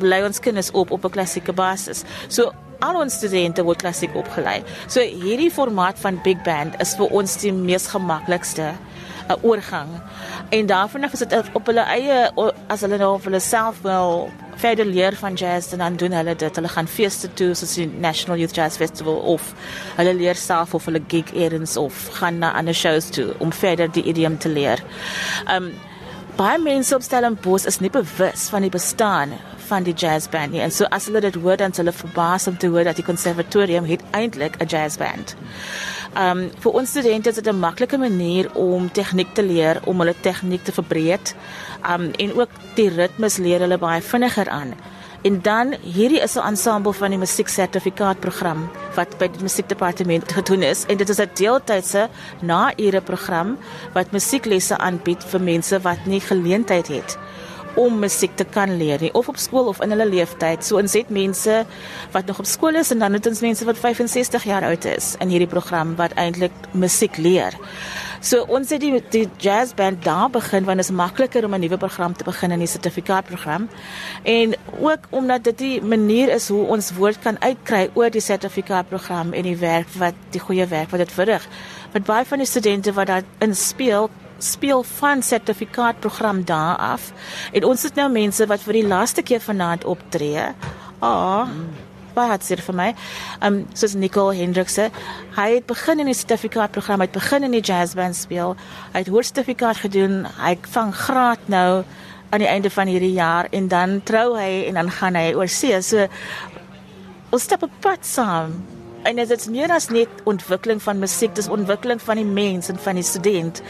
lei 0.00 0.24
ons 0.24 0.40
kinders 0.40 0.70
op 0.70 0.90
op 0.90 1.04
'n 1.04 1.10
klassieke 1.10 1.52
basis. 1.52 2.04
So 2.28 2.52
al 2.78 2.98
ons 3.00 3.14
studente 3.14 3.62
word 3.62 3.82
klassiek 3.82 4.14
opgelei. 4.18 4.62
So 4.86 5.00
hierdie 5.00 5.50
formaat 5.50 5.98
van 6.02 6.20
big 6.24 6.42
band 6.42 6.80
is 6.82 6.96
vir 6.98 7.12
ons 7.14 7.36
die 7.42 7.52
mees 7.52 7.86
gemaklikste 7.86 8.72
'n 8.72 9.32
uh, 9.32 9.44
oorgang. 9.44 9.88
En 10.50 10.66
daarvan 10.66 11.04
af 11.04 11.12
is 11.12 11.18
dit 11.18 11.50
op 11.52 11.66
hulle 11.66 11.80
eie 11.80 12.30
as 12.66 12.80
hulle 12.80 12.98
nou 12.98 13.18
vir 13.18 13.30
hulle 13.30 13.40
self 13.40 13.80
wil 13.82 14.30
verder 14.56 14.84
leer 14.86 15.16
van 15.16 15.34
jazz 15.34 15.72
en 15.72 15.78
dan 15.78 15.96
doen 15.96 16.12
hulle 16.12 16.34
dit. 16.36 16.56
Hulle 16.56 16.68
gaan 16.68 16.88
feeste 16.88 17.32
toe 17.34 17.54
soos 17.54 17.74
die 17.74 17.86
National 17.86 18.38
Youth 18.38 18.54
Jazz 18.54 18.76
Festival 18.76 19.14
of 19.14 19.54
hulle 19.96 20.14
leer 20.14 20.34
self 20.34 20.74
of 20.74 20.84
hulle 20.84 21.02
gig 21.08 21.32
errands 21.34 21.76
of 21.76 22.08
gaan 22.18 22.38
na 22.38 22.52
ander 22.52 22.74
shows 22.74 23.10
toe 23.10 23.32
om 23.38 23.52
verder 23.52 23.92
die 23.92 24.04
idiom 24.04 24.38
te 24.38 24.48
leer. 24.48 24.82
Um 25.54 25.72
baie 26.36 26.58
mense 26.58 26.94
op 26.94 27.02
Stellenbosch 27.02 27.66
is 27.66 27.80
nie 27.80 27.90
bewus 27.92 28.48
van 28.52 28.64
die 28.64 28.72
bestaan 28.72 29.34
van 29.68 29.84
die 29.86 29.94
jazzband 29.94 30.52
nie. 30.52 30.60
En 30.64 30.72
so 30.74 30.88
as 30.90 31.06
hulle 31.08 31.22
dit 31.24 31.36
hoor 31.40 31.56
dan 31.60 31.74
hulle 31.76 31.92
verbaas 31.96 32.46
om 32.50 32.56
te 32.56 32.70
hoor 32.72 32.84
dat 32.88 32.98
die 33.00 33.06
konservatorium 33.06 33.86
het 33.88 34.02
eintlik 34.10 34.56
'n 34.60 34.66
jazzband. 34.66 35.36
Um 36.18 36.50
vir 36.62 36.72
ons 36.72 36.90
studente 36.90 37.28
is 37.28 37.34
dit 37.34 37.48
'n 37.48 37.58
maklike 37.58 37.98
manier 37.98 38.50
om 38.54 38.90
tegniek 38.90 39.34
te 39.34 39.42
leer, 39.42 39.80
om 39.84 39.98
hulle 39.98 40.14
tegniek 40.20 40.64
te 40.64 40.72
verbreek. 40.72 41.34
Um 41.88 42.10
en 42.18 42.34
ook 42.34 42.50
die 42.74 42.88
ritmes 42.88 43.36
leer 43.36 43.60
hulle 43.60 43.78
baie 43.78 44.02
vinniger 44.02 44.48
aan. 44.48 44.74
En 45.22 45.38
dan 45.42 45.74
hierdie 45.82 46.20
is 46.20 46.34
'n 46.34 46.46
ensemble 46.46 46.92
van 46.92 47.10
die 47.10 47.18
musieksertifikaatprogram 47.18 48.70
wat 48.94 49.18
by 49.18 49.28
die 49.28 49.42
musiekdepartement 49.42 50.32
gedoen 50.32 50.62
is. 50.62 50.84
En 50.86 50.96
dit 50.96 51.08
is 51.08 51.20
'n 51.20 51.30
deeltydse 51.34 52.08
na-ure 52.40 53.00
program 53.00 53.58
wat 53.92 54.10
musieklesse 54.10 54.78
aanbied 54.78 55.24
vir 55.24 55.40
mense 55.40 55.80
wat 55.80 56.06
nie 56.06 56.20
geleentheid 56.20 56.88
het 56.88 57.18
om 57.74 57.98
musiek 57.98 58.36
te 58.36 58.44
kan 58.44 58.76
leer 58.76 59.00
nie 59.00 59.12
of 59.14 59.28
op 59.28 59.36
skool 59.36 59.70
of 59.70 59.80
in 59.84 59.94
hulle 59.94 60.06
leeftyd. 60.08 60.64
So 60.64 60.78
ons 60.80 60.92
het 60.96 61.10
mense 61.10 61.62
wat 62.12 62.26
nog 62.26 62.38
op 62.38 62.48
skool 62.48 62.78
is 62.80 62.90
en 62.90 62.98
dan 62.98 63.12
het 63.12 63.26
ons 63.26 63.40
mense 63.40 63.64
wat 63.64 63.78
65 63.78 64.44
jaar 64.44 64.64
oud 64.68 64.84
is 64.84 65.14
in 65.20 65.32
hierdie 65.32 65.50
program 65.50 65.96
wat 65.96 66.16
eintlik 66.20 66.52
musiek 66.72 67.16
leer. 67.16 67.56
So 68.22 68.44
ons 68.54 68.70
het 68.70 68.80
die 68.80 69.00
die 69.10 69.24
jazzband 69.42 70.04
daar 70.04 70.30
begin 70.30 70.64
want 70.64 70.78
dit 70.78 70.86
is 70.86 70.94
makliker 70.94 71.44
om 71.44 71.54
'n 71.54 71.60
nuwe 71.60 71.76
program 71.76 72.14
te 72.16 72.24
begin 72.24 72.50
in 72.50 72.58
die 72.58 72.68
sertifikaatprogram. 72.68 73.68
En 74.22 74.54
ook 74.80 75.08
omdat 75.10 75.44
dit 75.44 75.58
die 75.58 75.82
manier 75.82 76.28
is 76.28 76.48
hoe 76.48 76.66
ons 76.66 76.92
woord 76.92 77.18
kan 77.18 77.36
uitkry 77.42 77.90
oor 77.94 78.10
die 78.10 78.20
sertifikaatprogram 78.20 79.32
en 79.32 79.42
die 79.42 79.56
werk 79.56 79.88
wat 79.98 80.14
die 80.30 80.40
goeie 80.40 80.66
werk 80.66 80.90
wat 80.90 81.00
dit 81.00 81.12
verrig. 81.12 81.48
Want 81.92 82.04
baie 82.04 82.24
van 82.24 82.38
die 82.38 82.46
studente 82.46 82.92
wat 82.92 83.06
daar 83.06 83.22
in 83.38 83.54
speel 84.42 84.82
van 84.98 85.22
sertifikaatprogram 85.22 86.44
daar 86.44 86.76
af. 86.76 87.12
En 87.52 87.64
ons 87.64 87.82
het 87.82 87.94
nou 87.98 88.08
mense 88.12 88.46
wat 88.46 88.66
vir 88.66 88.80
die 88.80 88.86
laaste 88.86 89.22
keer 89.22 89.40
vanaand 89.40 89.84
optree. 89.84 90.50
Ah, 90.98 91.08
oh, 91.08 91.48
baie 92.16 92.32
hartseer 92.32 92.60
vir 92.64 92.76
my. 92.76 92.88
Um 93.44 93.62
soos 93.78 93.94
Nicole 93.98 94.36
Hendrikse, 94.36 94.88
hy 95.36 95.48
het 95.56 95.66
begin 95.70 96.04
in 96.04 96.10
die 96.10 96.16
sertifikaatprogram, 96.16 97.02
hy 97.02 97.08
het 97.08 97.16
begin 97.16 97.48
in 97.48 97.56
die 97.56 97.64
jazzband 97.64 98.18
speel. 98.18 98.56
Hy 98.92 99.04
het 99.04 99.12
hoër 99.12 99.28
sertifikaat 99.30 99.82
gedoen. 99.86 100.22
Hy 100.40 100.56
vang 100.74 100.92
graad 101.04 101.48
nou 101.52 101.82
aan 102.32 102.40
die 102.44 102.48
einde 102.48 102.70
van 102.72 102.88
hierdie 102.88 103.14
jaar 103.16 103.48
en 103.52 103.68
dan 103.68 104.00
trou 104.08 104.32
hy 104.38 104.68
en 104.68 104.80
dan 104.80 104.92
gaan 105.00 105.18
hy 105.20 105.32
oor 105.36 105.50
see. 105.52 105.76
So 105.84 106.08
ons 107.32 107.48
stap 107.48 107.64
op 107.68 107.82
pad 107.84 108.06
saam. 108.08 108.81
En 109.02 109.16
dit 109.16 109.30
is 109.30 109.48
meer 109.50 109.72
as 109.74 109.88
net 109.88 110.08
ontwikkeling 110.24 110.82
van 110.82 110.98
musiek, 110.98 111.34
dis 111.34 111.48
ontwikkeling 111.48 112.02
van 112.02 112.20
die 112.20 112.28
mens 112.28 112.68
en 112.68 112.78
van 112.78 113.00
die 113.00 113.06
student. 113.06 113.62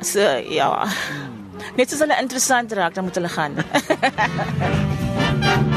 So 0.00 0.20
ja. 0.50 0.88
Net 1.76 1.90
soos 1.90 2.02
hulle 2.04 2.20
interessant 2.20 2.72
raak, 2.72 2.94
dan 2.94 3.04
moet 3.04 3.14
hulle 3.14 3.32
gaan. 3.32 3.60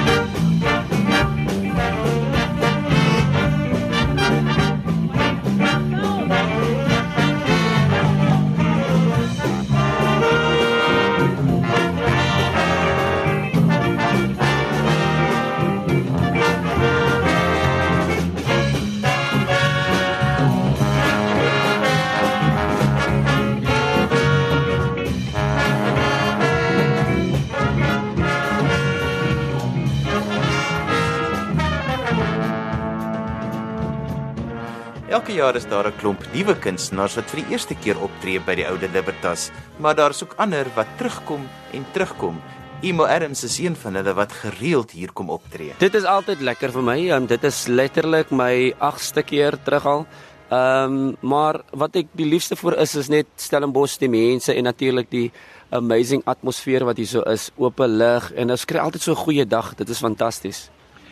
jaar 35.40 35.56
is 35.56 35.68
daar 35.72 35.88
'n 35.88 35.98
klomp 36.00 36.22
nuwe 36.34 36.56
kunstenaars 36.56 37.16
wat 37.16 37.30
vir 37.32 37.42
die 37.44 37.52
eerste 37.54 37.76
keer 37.76 37.98
optree 38.00 38.40
by 38.40 38.56
die 38.56 38.68
Oude 38.68 38.90
Libertas, 38.92 39.52
maar 39.78 39.96
daar's 39.96 40.24
ook 40.24 40.36
ander 40.38 40.66
wat 40.76 40.88
terugkom 40.98 41.48
en 41.72 41.86
terugkom. 41.94 42.42
Imo 42.82 43.04
Adams 43.04 43.44
is 43.44 43.58
een 43.60 43.76
van 43.76 43.96
hulle 43.96 44.14
wat 44.14 44.32
gereeld 44.32 44.92
hier 44.92 45.12
kom 45.12 45.30
optree. 45.30 45.74
Dit 45.80 45.96
is 45.96 46.04
altyd 46.04 46.42
lekker 46.42 46.72
vir 46.72 46.84
my. 46.84 47.10
Um, 47.12 47.26
dit 47.28 47.44
is 47.44 47.68
letterlik 47.68 48.32
my 48.32 48.74
8ste 48.80 49.24
keer 49.24 49.58
terug 49.64 49.86
al. 49.86 50.06
Ehm 50.50 50.94
um, 50.94 51.16
maar 51.22 51.62
wat 51.72 51.96
ek 51.96 52.08
die 52.12 52.26
liefste 52.26 52.56
vir 52.56 52.78
is 52.80 52.96
is 52.96 53.10
net 53.10 53.28
Stellenbosch 53.36 54.00
die 54.00 54.10
mense 54.10 54.54
en 54.54 54.64
natuurlik 54.64 55.10
die 55.10 55.32
amazing 55.70 56.24
atmosfeer 56.26 56.86
wat 56.86 56.98
hier 56.98 57.08
so 57.08 57.22
is, 57.22 57.52
oop 57.58 57.80
lig 57.80 58.32
en 58.32 58.52
ons 58.52 58.66
kry 58.66 58.80
altyd 58.80 59.02
so 59.02 59.12
'n 59.12 59.24
goeie 59.26 59.46
dag. 59.46 59.76
Dit 59.76 59.90
is 59.90 60.00
fantasties. 60.00 60.70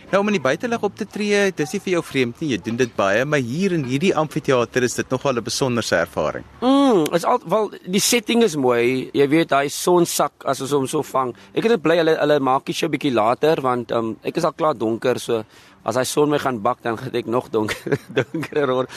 Nou 0.07 0.21
om 0.23 0.29
in 0.31 0.37
die 0.37 0.43
buitelug 0.43 0.85
op 0.87 0.93
te 0.95 1.03
tree, 1.03 1.49
dis 1.51 1.73
nie 1.75 1.81
vir 1.83 1.91
jou 1.97 2.01
vreemd 2.07 2.39
nie. 2.39 2.53
Jy 2.53 2.57
doen 2.63 2.77
dit 2.79 2.91
baie, 2.95 3.25
maar 3.27 3.41
hier 3.43 3.73
in 3.75 3.81
hierdie 3.83 4.13
amfitheater 4.15 4.85
is 4.87 4.95
dit 4.95 5.09
nogal 5.11 5.35
'n 5.35 5.43
besonderse 5.43 5.95
ervaring. 5.95 6.45
Mm, 6.61 7.13
is 7.13 7.25
al 7.25 7.41
wel 7.45 7.71
die 7.85 7.99
setting 7.99 8.41
is 8.43 8.55
mooi. 8.55 9.09
Jy 9.13 9.27
weet 9.27 9.49
daai 9.49 9.69
son 9.69 10.05
sak 10.05 10.31
as 10.45 10.61
ons 10.61 10.71
hom 10.71 10.87
so 10.87 11.03
vang. 11.03 11.35
Ek 11.53 11.65
is 11.65 11.75
bly 11.81 11.97
hulle 11.97 12.15
hulle 12.15 12.39
maak 12.39 12.65
dit 12.65 12.75
so 12.75 12.85
'n 12.85 12.91
bietjie 12.91 13.13
later 13.13 13.61
want 13.61 13.91
um, 13.91 14.17
ek 14.23 14.37
is 14.37 14.45
al 14.45 14.53
klaar 14.53 14.77
donker 14.77 15.19
so 15.19 15.43
as 15.83 15.95
hy 15.95 16.03
son 16.03 16.29
my 16.29 16.37
gaan 16.37 16.61
bak 16.61 16.81
dan 16.83 16.97
gaan 17.01 17.13
ek 17.13 17.25
nog 17.25 17.49
donker 17.49 17.99
donkerer 18.15 18.73
word. 18.73 18.89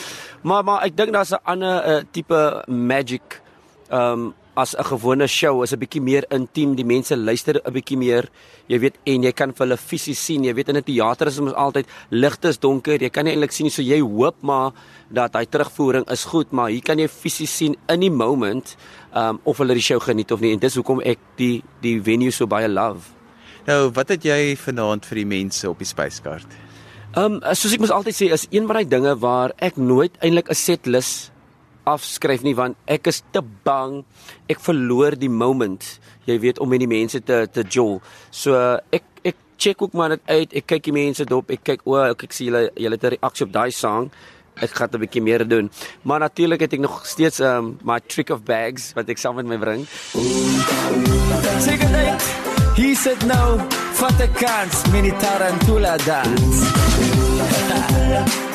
Maar 0.43 0.65
maar 0.65 0.85
ek 0.85 0.97
dink 0.97 1.13
daar's 1.13 1.33
'n 1.33 1.43
ander 1.45 1.89
uh, 1.89 2.03
tipe 2.13 2.65
magic 2.69 3.43
um 3.91 4.35
as 4.57 4.75
'n 4.75 4.85
gewone 4.85 5.27
show 5.27 5.63
is 5.63 5.73
'n 5.73 5.79
bietjie 5.79 6.03
meer 6.03 6.25
intiem, 6.31 6.75
die 6.75 6.85
mense 6.85 7.17
luister 7.17 7.61
'n 7.65 7.73
bietjie 7.73 7.97
meer, 7.97 8.29
jy 8.69 8.79
weet 8.79 8.97
en 9.07 9.23
jy 9.23 9.33
kan 9.33 9.53
vir 9.53 9.67
hulle 9.67 9.77
fisies 9.77 10.19
sien. 10.19 10.45
Jy 10.45 10.55
weet 10.55 10.69
in 10.69 10.77
'n 10.77 10.83
teater 10.83 11.27
is 11.27 11.39
ons 11.39 11.53
altyd 11.53 11.87
ligte 12.11 12.49
is 12.49 12.59
donker, 12.59 13.01
jy 13.01 13.11
kan 13.11 13.25
nie 13.25 13.33
eintlik 13.35 13.53
sien 13.53 13.65
nie, 13.65 13.71
so 13.71 13.83
jy 13.83 14.01
hoop 14.01 14.37
maar 14.43 14.73
dat 15.11 15.35
hy 15.35 15.45
terugvoering 15.45 16.09
is 16.11 16.25
goed, 16.25 16.53
maar 16.53 16.71
hier 16.71 16.83
kan 16.83 16.99
jy 16.99 17.09
fisies 17.09 17.57
sien 17.57 17.77
in 17.89 18.01
die 18.01 18.11
moment 18.11 18.77
um 19.15 19.41
of 19.45 19.59
hulle 19.59 19.75
die 19.75 19.83
show 19.83 20.01
geniet 20.01 20.33
of 20.33 20.41
nie 20.41 20.53
en 20.53 20.59
dis 20.59 20.75
hoekom 20.75 21.01
ek 21.05 21.19
die 21.37 21.63
die 21.83 22.01
venue 22.01 22.31
so 22.31 22.47
baie 22.47 22.69
love. 22.69 23.11
Nou, 23.67 23.91
wat 23.91 24.09
het 24.09 24.25
jy 24.25 24.57
vanaand 24.57 25.07
vir 25.07 25.17
die 25.17 25.27
mense 25.27 25.69
op 25.69 25.79
die 25.79 25.87
spyskaart? 25.87 26.47
Um 27.17 27.41
soos 27.55 27.75
ek 27.75 27.81
mos 27.81 27.91
altyd 27.91 28.15
sê, 28.15 28.33
is 28.33 28.47
een 28.51 28.67
van 28.67 28.77
daai 28.77 28.89
dinge 28.89 29.17
waar 29.19 29.53
ek 29.59 29.77
nooit 29.77 30.13
eintlik 30.23 30.51
'n 30.51 30.55
setlist 30.55 31.31
afskryf 31.85 32.43
nie 32.43 32.55
want 32.55 32.77
ek 32.87 33.07
is 33.07 33.23
te 33.33 33.43
bang. 33.65 34.05
Ek 34.49 34.61
verloor 34.61 35.17
die 35.19 35.33
moment 35.33 36.01
jy 36.29 36.39
weet 36.41 36.59
om 36.61 36.69
met 36.71 36.83
die 36.83 36.91
mense 36.91 37.21
te 37.21 37.47
te 37.53 37.65
jol. 37.69 38.01
So 38.31 38.55
ek 38.93 39.05
ek 39.25 39.37
check 39.61 39.83
ook 39.83 39.93
maar 39.93 40.09
net 40.15 40.23
uit. 40.27 40.53
Ek 40.57 40.67
kyk 40.67 40.85
die 40.89 40.97
mense 40.97 41.25
dop. 41.29 41.51
Ek 41.51 41.65
kyk 41.65 41.81
o 41.85 41.97
ek, 42.01 42.25
ek 42.25 42.33
sien 42.37 42.51
julle 42.51 42.71
julle 42.77 42.97
het 42.97 43.05
'n 43.05 43.17
reaksie 43.17 43.47
op 43.47 43.53
daai 43.53 43.71
sang. 43.71 44.11
Ek 44.61 44.71
gaan 44.71 44.89
'n 44.93 45.01
bietjie 45.01 45.23
meer 45.23 45.49
doen. 45.49 45.71
Maar 46.03 46.21
natuurlik 46.21 46.61
het 46.61 46.73
ek 46.73 46.81
nog 46.81 47.07
steeds 47.07 47.41
um 47.41 47.79
my 47.83 48.01
trick 48.01 48.31
of 48.31 48.45
bags 48.45 48.93
wat 48.95 49.09
ek 49.09 49.19
saam 49.19 49.37
met 49.37 49.47
my 49.47 49.57
bring. 49.59 49.87
Take 51.65 51.85
a 51.85 51.89
date. 51.93 52.23
He 52.77 52.95
said 52.95 53.27
no, 53.27 53.59
vat 53.93 54.21
'n 54.21 54.33
kans, 54.33 54.87
mini 54.93 55.13
tarantula 55.19 55.97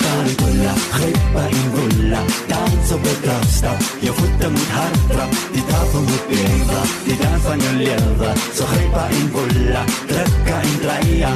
dance. 0.00 0.32
Ooh, 0.32 0.36
tarantula, 0.36 0.74
grepa 0.90 1.42
in 1.48 1.70
vulla, 1.74 2.20
dans 2.46 2.92
op 2.92 3.02
het 3.02 3.28
afstand. 3.40 3.84
Je 4.00 4.12
voeten 4.12 4.52
moet 4.52 4.70
hard 4.70 5.10
trap, 5.10 5.32
die 5.52 5.64
tafel 5.64 6.00
moet 6.00 6.28
beven, 6.28 6.84
die 7.04 7.16
dans 7.16 7.42
van 7.42 7.60
je 7.60 7.72
leven. 7.76 8.32
Zo 8.54 8.64
grepa 8.64 9.06
in 9.08 9.30
vulla, 9.34 9.84
drukka 10.06 10.60
in 10.60 10.78
draia. 10.80 11.30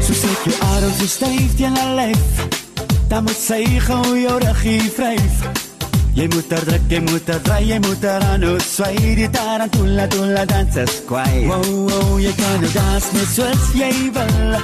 Zo 0.00 0.12
zet 0.12 0.40
je 0.44 0.54
adem 0.74 0.92
zo 0.98 1.06
stijf 1.06 1.58
je 1.58 1.68
naar 1.68 1.94
lijf. 1.94 2.46
Dan 3.08 3.22
moet 3.22 3.40
zeggen 3.46 4.06
hoe 4.06 4.18
je 4.18 4.38
regie 4.38 4.92
wrijft. 4.96 5.64
Jy 6.16 6.28
moet 6.32 6.52
er 6.52 6.64
druk, 6.64 6.80
jy 6.88 7.00
moet 7.00 7.28
er 7.28 7.42
draai, 7.42 7.66
jy 7.66 7.78
moet 7.78 8.04
er 8.04 8.22
aan 8.24 8.42
hoe 8.42 8.60
swai 8.64 9.14
die 9.14 9.28
tarantula, 9.30 10.06
tula 10.08 10.44
dans 10.48 10.76
is 10.76 11.02
kwai. 11.04 11.44
Wow, 11.46 11.66
wow, 11.90 12.16
jy 12.20 12.32
kan 12.38 12.60
nou 12.62 12.72
dans 12.72 13.10
net 13.12 13.28
soos 13.34 13.66
jy 13.76 13.92
wil. 14.16 14.56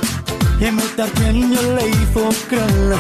Jy 0.63 0.71
moet 0.73 1.03
er 1.05 1.13
teen 1.19 1.53
jou 1.53 1.67
lyf 1.77 2.17
op 2.23 2.41
krul. 2.49 2.97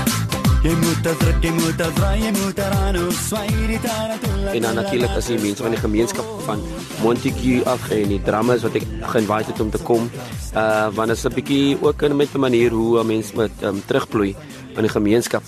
Jy 0.62 0.77
moet 0.79 1.01
druk, 1.03 1.38
jy 1.42 1.51
moet 1.57 1.81
draai, 1.81 2.20
jy 2.22 2.29
moet 2.37 2.61
aan 2.62 2.94
hoe 2.94 3.11
swai 3.18 3.48
die 3.66 3.79
tarantula. 3.83 4.53
en 4.55 4.62
dan 4.62 4.77
natuurlik 4.79 5.16
is 5.18 5.27
die 5.27 5.38
mense 5.42 5.62
van 5.64 5.72
die 5.75 5.81
gemeenskap 5.81 6.29
van 6.46 6.61
Montague 7.03 7.64
af 7.66 7.88
en 7.90 8.12
die 8.12 8.20
drummers 8.22 8.62
wat 8.62 8.77
ek 8.79 8.87
geïnvite 9.11 9.51
het 9.51 9.62
om 9.64 9.72
te 9.75 9.81
kom. 9.83 10.07
Uh 10.55 10.87
want 10.94 11.11
dit 11.11 11.18
is 11.18 11.27
'n 11.27 11.35
bietjie 11.35 11.79
ook 11.83 12.03
'n 12.03 12.16
met 12.16 12.31
'n 12.35 12.38
manier 12.38 12.70
hoe 12.70 13.01
'n 13.01 13.07
mens 13.07 13.33
met 13.33 13.51
um, 13.62 13.83
terugvloei 13.87 14.37
in 14.77 14.83
die 14.83 14.94
gemeenskap. 14.98 15.42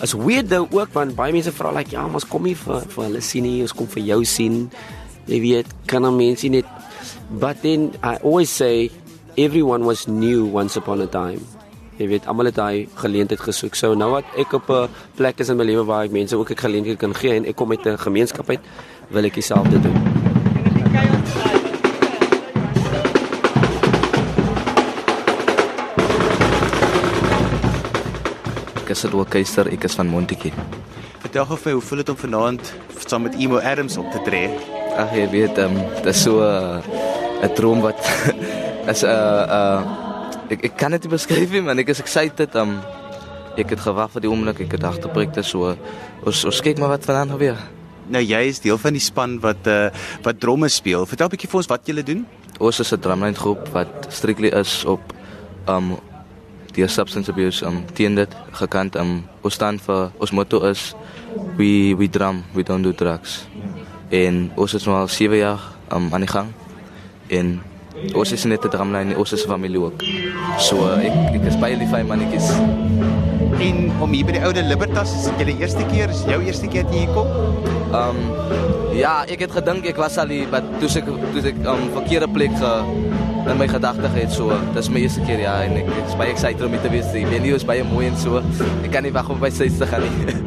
Is 0.00 0.14
weird 0.14 0.48
though 0.48 0.72
ook 0.72 0.88
want 0.92 1.14
baie 1.14 1.32
mense 1.32 1.52
vra 1.52 1.70
like 1.72 1.90
ja, 1.90 2.06
ons 2.06 2.24
kom 2.24 2.42
nie 2.42 2.56
vir 2.56 2.80
vir 2.88 3.04
hulle 3.04 3.20
sien 3.20 3.42
nie, 3.42 3.60
ons 3.60 3.74
kom 3.74 3.86
vir 3.86 4.02
jou 4.02 4.24
sien. 4.24 4.70
Jy 5.26 5.40
weet, 5.40 5.66
kan 5.84 6.06
'n 6.06 6.16
mens 6.16 6.42
nie 6.42 6.50
net 6.50 6.66
but 7.28 7.60
then 7.60 7.92
I 8.02 8.16
always 8.22 8.48
say 8.56 8.90
everyone 9.36 9.84
was 9.84 10.06
new 10.06 10.46
once 10.46 10.78
upon 10.78 11.02
a 11.02 11.06
time. 11.06 11.55
Jy 11.96 12.10
weet, 12.10 12.26
almal 12.28 12.50
het 12.50 12.58
daai 12.58 12.88
geleentheid 13.00 13.40
gesoek. 13.40 13.76
So 13.78 13.96
nou 13.96 14.10
wat 14.12 14.24
ek 14.36 14.52
op 14.52 14.68
'n 14.68 14.88
plek 15.16 15.40
is 15.40 15.48
in 15.48 15.56
my 15.56 15.64
lewe 15.64 15.84
waar 15.84 16.04
ek 16.04 16.10
mense 16.10 16.36
ook 16.36 16.50
'n 16.50 16.56
geleentheid 16.56 16.98
kan 16.98 17.14
gee 17.14 17.32
en 17.32 17.46
ek 17.46 17.56
kom 17.56 17.70
uit 17.70 17.86
'n 17.86 17.96
gemeenskap 17.96 18.50
uit, 18.50 18.60
wil 19.08 19.24
ek 19.24 19.34
dieselfde 19.34 19.80
doen. 19.80 19.96
Ek 28.82 28.90
is 28.90 29.04
Edward 29.04 29.28
Keiser, 29.28 29.66
ek 29.72 29.84
is 29.84 29.94
van 29.94 30.06
Montetjie. 30.06 30.52
Vertel 31.20 31.44
gou 31.44 31.56
vir 31.56 31.72
hoe 31.72 31.82
voel 31.82 31.98
dit 31.98 32.08
om 32.08 32.16
vanaand 32.16 32.74
saam 33.06 33.22
met 33.22 33.34
Imo 33.34 33.58
Adams 33.58 33.96
op 33.96 34.10
te 34.10 34.20
tree? 34.22 34.50
Ag 34.96 35.14
jy 35.14 35.30
weet, 35.30 35.58
ehm 35.58 35.76
um, 35.76 36.02
dis 36.02 36.22
so 36.22 36.40
'n 36.40 36.82
uh, 37.42 37.54
droom 37.54 37.80
wat 37.80 37.98
is 38.92 39.02
'n 39.02 39.06
uh, 39.06 39.46
uh, 39.48 40.05
ek 40.50 40.64
ek 40.64 40.76
kan 40.76 40.90
dit 40.90 41.06
nie 41.06 41.10
beskryf 41.10 41.50
nie, 41.50 41.60
man. 41.60 41.78
Ek 41.78 41.88
is 41.88 42.00
excited. 42.00 42.54
Ehm 42.54 42.76
um, 42.76 42.80
ek 43.56 43.72
het 43.72 43.80
gewag 43.80 44.12
vir 44.12 44.26
die 44.26 44.30
oomblik. 44.30 44.60
Ek 44.66 44.76
het 44.76 44.84
agterprik 44.84 45.32
dit 45.34 45.46
so 45.46 45.72
ons 46.26 46.44
ons 46.44 46.60
kyk 46.64 46.78
maar 46.78 46.96
wat 46.96 47.06
vanaand 47.08 47.32
gebeur. 47.36 47.60
Nou 48.12 48.22
jy 48.22 48.42
is 48.50 48.60
deel 48.62 48.78
van 48.78 48.94
die 48.94 49.02
span 49.02 49.38
wat 49.42 49.66
uh 49.66 49.88
wat 50.22 50.40
dromme 50.40 50.68
speel. 50.68 51.06
Vertel 51.06 51.26
'n 51.26 51.34
bietjie 51.34 51.50
vir 51.50 51.60
ons 51.62 51.70
wat 51.72 51.86
julle 51.86 52.04
doen. 52.04 52.26
Ons 52.60 52.80
is 52.80 52.92
'n 52.92 53.00
drumline 53.00 53.34
groep 53.34 53.68
wat 53.72 53.90
strictly 54.08 54.48
is 54.48 54.84
op 54.84 55.00
um 55.68 55.96
die 56.74 56.86
substance 56.86 57.30
abuse 57.30 57.64
um 57.64 57.84
teen 57.94 58.14
dit 58.14 58.32
gekant 58.52 58.96
um 58.96 59.24
ons 59.42 59.54
staan 59.54 59.78
vir 59.78 60.10
ons 60.20 60.30
motto 60.30 60.60
is 60.68 60.94
we 61.56 61.94
we 61.96 62.08
drum, 62.08 62.44
we 62.54 62.62
don't 62.62 62.82
do 62.82 62.92
drugs. 62.92 63.46
En 64.10 64.52
ons 64.56 64.74
is 64.74 64.84
nou 64.86 64.96
al 64.96 65.08
7 65.08 65.36
jaar 65.36 65.60
um 65.90 66.12
aan 66.12 66.20
die 66.20 66.30
gang. 66.30 66.52
En 67.28 67.60
ons 68.14 68.32
is 68.32 68.44
net 68.44 68.64
'n 68.64 68.70
drumline, 68.70 69.18
ons 69.18 69.32
is 69.32 69.44
familie 69.44 69.80
ook. 69.80 70.02
So 70.58 70.76
ek 70.98 71.34
ek 71.34 71.44
is 71.46 71.56
baie 71.56 71.76
lief 71.76 71.90
vir 71.90 72.04
mannetjies. 72.04 72.50
En 73.60 73.90
om 74.00 74.12
hier 74.12 74.24
by 74.24 74.32
die 74.32 74.44
oude 74.44 74.62
Libertas 74.62 75.14
is 75.14 75.24
dit 75.24 75.38
julle 75.38 75.60
eerste 75.60 75.84
keer, 75.92 76.10
is 76.10 76.24
jou 76.28 76.40
eerste 76.42 76.68
keer 76.68 76.84
dat 76.84 76.92
jy 76.92 77.06
hier 77.06 77.14
kom? 77.14 77.28
Um 77.92 78.18
ja, 78.96 79.24
ek 79.28 79.40
het 79.40 79.52
gedink 79.52 79.86
ek 79.86 79.96
was 79.96 80.18
al 80.18 80.28
hier, 80.28 80.48
maar 80.50 80.62
toe 80.80 80.88
ek 80.88 81.04
toe 81.04 81.42
ek 81.52 81.62
um 81.64 81.88
verkeerde 81.94 82.28
plek 82.28 82.52
ge 82.56 82.72
in 83.46 83.58
my 83.58 83.68
gedagte 83.68 84.08
het 84.08 84.32
so. 84.32 84.52
Dis 84.74 84.90
my 84.90 85.00
eerste 85.00 85.20
keer 85.20 85.40
ja 85.40 85.62
en 85.62 85.76
ek 85.76 85.88
is 86.06 86.18
baie 86.18 86.30
excited 86.30 86.62
om 86.62 86.70
hier 86.70 86.82
te 86.82 86.90
wees. 86.90 87.12
Die 87.12 87.26
venue 87.26 87.54
is 87.54 87.64
baie 87.64 87.84
mooi 87.84 88.06
en 88.06 88.16
so. 88.16 88.42
Ek 88.84 88.92
kan 88.92 89.02
nie 89.06 89.14
wag 89.14 89.30
om 89.30 89.40
by 89.40 89.50
sy 89.50 89.70
te 89.70 89.86
gaan 89.86 90.02
nie. 90.02 90.36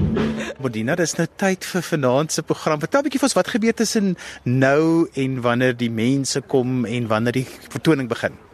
Modina, 0.60 0.92
dis 1.00 1.14
nou 1.16 1.24
tyd 1.40 1.64
vir 1.64 1.86
vanaand 1.88 2.34
se 2.36 2.44
program. 2.44 2.82
Vertel 2.84 3.00
'n 3.00 3.06
bietjie 3.08 3.20
vir 3.22 3.30
ons 3.30 3.38
wat 3.38 3.48
gebeur 3.48 3.74
tussen 3.74 4.18
nou 4.44 5.08
en 5.16 5.42
wanneer 5.42 5.78
die 5.78 5.90
mense 5.90 6.42
kom 6.42 6.86
en 6.86 7.08
wanneer 7.08 7.32
die 7.32 7.48
vertoning 7.70 8.10
begin. 8.10 8.49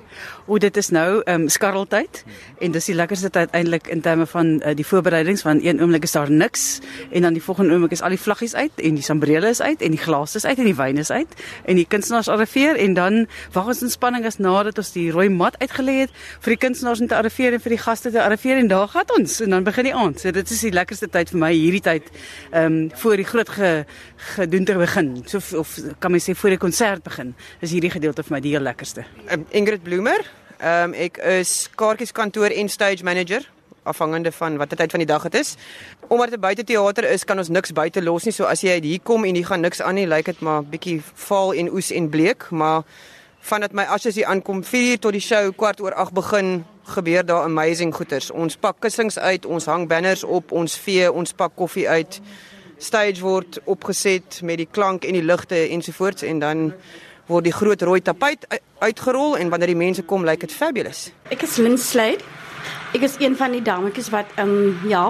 O, 0.45 0.57
dit 0.57 0.77
is 0.77 0.89
nou 0.89 1.21
ehm 1.23 1.41
um, 1.41 1.49
skarreltyd 1.49 2.23
en 2.59 2.71
dis 2.71 2.85
die 2.85 2.95
lekkerste 2.95 3.29
tyd 3.29 3.51
eintlik 3.51 3.87
in 3.87 4.01
terme 4.01 4.25
van 4.25 4.61
uh, 4.61 4.75
die 4.75 4.85
voorbereidings 4.85 5.43
want 5.43 5.65
een 5.65 5.81
oomblik 5.81 6.03
is 6.03 6.11
daar 6.11 6.31
niks 6.31 6.79
en 7.11 7.21
dan 7.21 7.33
die 7.33 7.43
volgende 7.43 7.73
oomblik 7.73 7.91
is 7.91 8.01
al 8.01 8.13
die 8.13 8.21
vlaggies 8.21 8.55
uit 8.55 8.71
en 8.75 8.95
die 8.95 9.03
sambrele 9.03 9.49
is 9.49 9.61
uit 9.61 9.81
en 9.81 9.91
die 9.91 10.01
glase 10.01 10.37
is 10.37 10.45
uit 10.45 10.57
en 10.57 10.69
die 10.69 10.75
wyn 10.75 10.97
is 10.97 11.11
uit 11.11 11.35
en 11.65 11.75
die 11.75 11.87
kunstenaars 11.87 12.27
arriveer 12.27 12.75
en 12.75 12.93
dan 12.93 13.25
wag 13.51 13.67
ons 13.73 13.81
in 13.81 13.89
spanning 13.89 14.25
as 14.25 14.37
nadat 14.37 14.77
ons 14.77 14.91
die 14.95 15.09
rooi 15.11 15.29
mat 15.29 15.57
uitgelê 15.61 15.99
het 16.05 16.15
vir 16.45 16.55
die 16.55 16.61
kunstenaars 16.61 17.01
om 17.01 17.09
te 17.11 17.17
arriveer 17.17 17.57
en 17.57 17.63
vir 17.63 17.75
die 17.75 17.81
gaste 17.81 18.11
te 18.11 18.21
arriveer 18.21 18.61
en 18.61 18.69
daar 18.71 18.87
gaan 18.91 19.15
ons 19.17 19.39
en 19.41 19.55
dan 19.55 19.65
begin 19.65 19.89
die 19.89 19.93
aand. 19.95 20.19
So 20.21 20.31
dit 20.35 20.51
is 20.51 20.61
die 20.65 20.71
lekkerste 20.75 21.09
tyd 21.11 21.31
vir 21.33 21.41
my 21.41 21.51
hierdie 21.53 21.83
tyd 21.85 22.09
ehm 22.51 22.65
um, 22.65 22.77
voor 23.01 23.19
die 23.19 23.27
groot 23.27 23.49
ge, 23.49 23.71
gedoente 24.35 24.75
begin. 24.79 25.11
So 25.29 25.41
of 25.59 25.75
kan 25.99 26.13
my 26.13 26.21
sê 26.23 26.35
voor 26.37 26.55
die 26.55 26.61
konsert 26.61 27.03
begin. 27.03 27.33
Is 27.61 27.73
hierdie 27.75 27.91
gedeelte 27.93 28.23
vir 28.23 28.37
my 28.37 28.41
die 28.43 28.53
heel 28.55 28.65
lekkerste. 28.65 29.05
Um, 29.31 29.45
Ingrid 29.55 29.83
Bloemer. 30.05 30.31
Ehm 30.57 30.83
um, 30.83 30.93
ek 30.93 31.17
is 31.17 31.51
kaartjieskantoor 31.75 32.53
en 32.53 32.67
stage 32.69 33.03
manager 33.03 33.41
afhangende 33.83 34.31
van 34.31 34.57
watter 34.57 34.77
tyd 34.77 34.91
van 34.93 35.01
die 35.01 35.07
dag 35.09 35.23
dit 35.23 35.33
is. 35.39 35.55
Omdat 36.07 36.29
dit 36.29 36.37
'n 36.37 36.41
buiteteater 36.41 37.03
is, 37.09 37.23
kan 37.23 37.37
ons 37.37 37.49
niks 37.49 37.71
buite 37.71 38.03
los 38.03 38.23
nie. 38.23 38.33
So 38.33 38.43
as 38.43 38.61
jy 38.61 38.79
hier 38.81 38.99
kom 39.03 39.25
en 39.25 39.35
hier 39.35 39.45
gaan 39.45 39.59
niks 39.59 39.81
aan 39.81 39.95
nie, 39.95 40.07
lyk 40.07 40.25
dit 40.25 40.39
maar 40.39 40.63
bietjie 40.63 41.01
vaal 41.13 41.53
en 41.53 41.71
oes 41.71 41.91
en 41.91 42.09
bleek, 42.09 42.49
maar 42.49 42.83
vandat 43.39 43.71
my 43.71 43.83
asjes 43.83 44.15
hier 44.15 44.25
aankom 44.25 44.63
4 44.63 44.99
tot 44.99 45.11
die 45.11 45.21
show 45.21 45.55
kwart 45.55 45.81
oor 45.81 45.93
8 45.93 46.13
begin, 46.13 46.65
gebeur 46.83 47.25
daar 47.25 47.43
amazing 47.43 47.95
goeters. 47.95 48.31
Ons 48.31 48.55
pak 48.55 48.75
kussings 48.79 49.17
uit, 49.17 49.45
ons 49.45 49.65
hang 49.65 49.87
banners 49.87 50.23
op, 50.23 50.51
ons 50.51 50.77
vee, 50.77 51.11
ons 51.11 51.33
pak 51.33 51.55
koffie 51.55 51.89
uit. 51.89 52.21
Stage 52.77 53.21
word 53.21 53.59
opgeset 53.63 54.41
met 54.41 54.57
die 54.57 54.69
klank 54.71 55.03
en 55.03 55.13
die 55.13 55.23
ligte 55.23 55.67
ensovoorts 55.69 56.21
en 56.21 56.39
dan 56.39 56.73
word 57.27 57.47
die 57.47 57.53
groot 57.53 57.81
rooi 57.81 58.01
tapuit 58.01 58.45
uitgerol 58.79 59.37
en 59.37 59.49
wanneer 59.49 59.73
die 59.73 59.79
mense 59.79 60.03
kom 60.05 60.25
lyk 60.25 60.45
dit 60.45 60.53
fabulous. 60.53 61.09
Ek 61.33 61.43
is 61.47 61.57
Lynn 61.57 61.77
Slade. 61.77 62.23
Ek 62.93 63.03
is 63.05 63.17
een 63.19 63.35
van 63.35 63.55
die 63.55 63.63
dametjies 63.65 64.11
wat 64.13 64.29
ehm 64.37 64.49
um, 64.49 64.89
ja, 64.89 65.09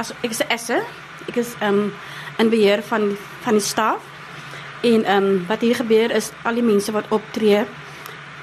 as 0.00 0.12
ek 0.22 0.32
is 0.32 0.42
esse. 0.48 0.80
Ek 1.28 1.36
is 1.40 1.54
ehm 1.60 1.86
um, 1.86 1.92
in 2.38 2.50
beheer 2.50 2.82
van 2.82 3.16
van 3.44 3.60
die 3.60 3.64
staf. 3.64 4.02
En 4.82 5.04
ehm 5.04 5.24
um, 5.24 5.44
wat 5.48 5.60
hier 5.60 5.76
gebeur 5.76 6.10
is 6.10 6.32
al 6.44 6.60
die 6.60 6.66
mense 6.66 6.92
wat 6.92 7.10
optree 7.10 7.64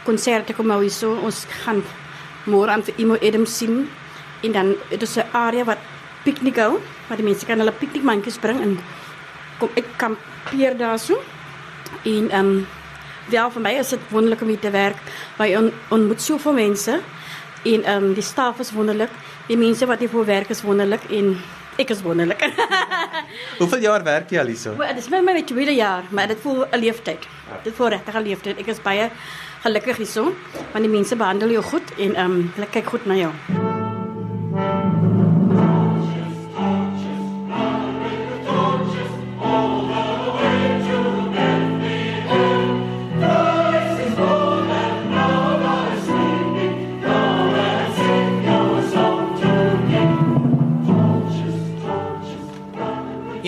konserte 0.06 0.54
kom 0.54 0.68
nou 0.68 0.82
hierso. 0.82 1.16
Ons 1.26 1.46
gaan 1.64 1.84
môre 2.46 2.72
aan 2.72 2.84
vir 2.84 2.98
Imo 2.98 3.18
Adams 3.22 3.58
sien 3.58 3.90
en 4.42 4.52
dan 4.52 4.76
dit 4.90 5.02
is 5.02 5.18
'n 5.18 5.30
area 5.34 5.64
wat 5.64 5.78
piknik 6.24 6.58
hou, 6.58 6.80
waar 7.08 7.18
die 7.18 7.26
mense 7.26 7.46
kan 7.46 7.60
hulle 7.60 7.72
piknikmandjies 7.72 8.38
bring 8.38 8.62
en 8.62 8.80
kom 9.60 9.70
ek 9.76 9.86
kampeer 9.98 10.78
daarso. 10.78 11.22
En 12.06 12.30
ehm 12.30 12.46
um, 12.46 12.68
wel 13.30 13.52
vir 13.52 13.62
my 13.62 13.74
is 13.80 13.90
dit 13.90 14.00
wonderlik 14.10 14.42
om 14.42 14.48
hier 14.48 14.60
te 14.60 14.70
werk. 14.70 14.98
Waar 15.38 15.58
on, 15.58 15.72
ontmoet 15.90 16.22
soveel 16.22 16.54
mense 16.54 17.00
en 17.64 17.84
ehm 17.84 18.04
um, 18.04 18.14
die 18.14 18.24
staf 18.24 18.60
is 18.60 18.72
wonderlik. 18.72 19.10
Die 19.48 19.58
mense 19.58 19.86
wat 19.86 20.00
hier 20.00 20.10
voor 20.10 20.26
werk 20.26 20.50
is 20.50 20.62
wonderlik 20.62 21.04
en 21.10 21.36
ek 21.78 21.90
is 21.90 22.02
wonderlik. 22.02 22.42
Hoeveel 23.60 23.82
jaar 23.82 24.04
werk 24.04 24.30
jy 24.30 24.40
al 24.40 24.52
hierso? 24.52 24.76
Wel, 24.76 24.94
dit 24.96 25.04
is 25.04 25.10
met 25.10 25.24
my 25.24 25.42
tweede 25.44 25.76
jaar, 25.76 26.04
maar 26.10 26.28
dit 26.28 26.40
voel 26.42 26.66
'n 26.66 26.80
leeftyd. 26.80 27.28
Dit 27.64 27.76
voel 27.76 27.88
regtig 27.88 28.16
'n 28.16 28.24
leeftyd. 28.24 28.58
Ek 28.60 28.68
is 28.68 28.82
baie 28.82 29.10
gelukkig 29.62 29.98
hierso 29.98 30.34
want 30.72 30.84
die 30.84 30.90
mense 30.90 31.16
behandel 31.16 31.50
jou 31.50 31.64
goed 31.64 31.94
en 31.98 32.16
ehm 32.16 32.32
um, 32.32 32.52
hulle 32.56 32.70
kyk 32.72 32.86
goed 32.86 33.06
na 33.06 33.16
jou. 33.16 33.71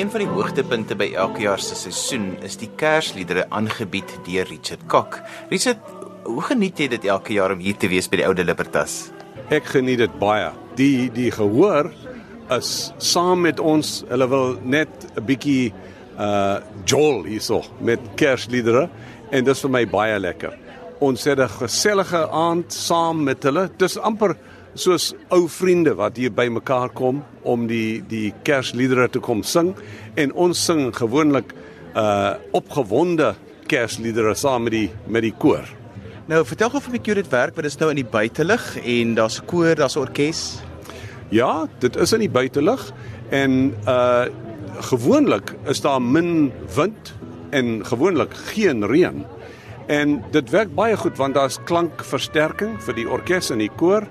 Een 0.03 0.11
van 0.11 0.19
die 0.19 0.33
hoogtepunte 0.35 0.95
by 0.99 1.05
elke 1.15 1.45
jaar 1.45 1.61
se 1.63 1.77
seisoen 1.79 2.33
is 2.43 2.57
die 2.59 2.67
Kersliedere 2.75 3.45
aangebied 3.55 4.09
deur 4.25 4.49
Richard 4.49 4.81
Kok. 4.91 5.13
Richard, 5.47 5.79
hoe 6.25 6.41
geniet 6.43 6.81
jy 6.81 6.89
dit 6.91 7.05
elke 7.07 7.31
jaar 7.37 7.53
om 7.55 7.61
hier 7.63 7.77
te 7.79 7.87
wees 7.87 8.09
by 8.11 8.19
die 8.19 8.25
Oude 8.27 8.43
Libertas? 8.43 8.97
Ek 9.47 9.69
geniet 9.71 10.01
dit 10.01 10.17
baie. 10.19 10.49
Die 10.75 11.07
die 11.15 11.29
gehoor 11.31 11.87
is 12.51 12.73
saam 12.99 13.45
met 13.47 13.63
ons. 13.63 14.01
Hulle 14.09 14.27
wil 14.27 14.57
net 14.75 14.91
'n 15.15 15.23
bietjie 15.23 15.71
uh 16.19 16.59
jol 16.83 17.23
hierso 17.23 17.63
met 17.79 18.03
Kersliedere 18.19 18.89
en 19.31 19.45
dit 19.45 19.55
is 19.55 19.63
vir 19.63 19.71
my 19.71 19.85
baie 19.87 20.19
lekker. 20.19 20.51
Ons 20.99 21.23
het 21.23 21.39
'n 21.39 21.47
gesellige 21.63 22.27
aand 22.27 22.73
saam 22.73 23.23
met 23.23 23.41
hulle. 23.43 23.69
Dis 23.77 23.97
amper 23.97 24.35
soos 24.73 25.12
ou 25.29 25.45
vriende 25.51 25.93
wat 25.97 26.17
hier 26.17 26.33
bymekaar 26.33 26.89
kom 26.97 27.21
om 27.43 27.67
die 27.69 28.01
die 28.09 28.33
Kersliedere 28.45 29.07
te 29.12 29.21
kom 29.23 29.43
sing 29.45 29.73
en 30.19 30.33
ons 30.33 30.65
sing 30.65 30.89
gewoonlik 30.95 31.53
uh 31.93 32.33
opgewonde 32.57 33.33
Kersliedere 33.69 34.33
saam 34.36 34.65
met 34.67 34.73
die 34.73 34.89
met 35.07 35.23
die 35.25 35.33
koor. 35.38 35.67
Nou, 36.27 36.43
vertel 36.47 36.71
gou 36.71 36.79
vir 36.86 36.93
my 36.93 36.99
hoe 37.03 37.15
dit 37.19 37.29
werk, 37.31 37.55
want 37.55 37.65
dit 37.67 37.73
is 37.73 37.79
nou 37.81 37.89
in 37.91 37.99
die 37.99 38.07
buitelug 38.07 38.63
en 38.79 39.15
daar's 39.15 39.39
'n 39.41 39.45
koor, 39.45 39.75
daar's 39.75 39.95
'n 39.95 39.99
orkes. 39.99 40.62
Ja, 41.29 41.67
dit 41.79 41.95
is 41.95 42.13
in 42.13 42.19
die 42.19 42.29
buitelug 42.29 42.91
en 43.29 43.75
uh 43.88 44.25
gewoonlik 44.73 45.53
is 45.69 45.81
daar 45.81 46.01
min 46.01 46.51
wind 46.75 47.13
en 47.51 47.86
gewoonlik 47.86 48.33
geen 48.33 48.86
reën. 48.86 49.25
En 49.88 50.23
dit 50.31 50.49
werk 50.49 50.75
baie 50.75 50.97
goed 50.97 51.17
want 51.17 51.33
daar's 51.33 51.59
klankversterking 51.63 52.81
vir 52.81 52.95
die 52.95 53.09
orkes 53.09 53.51
en 53.51 53.57
die 53.57 53.71
koor 53.75 54.07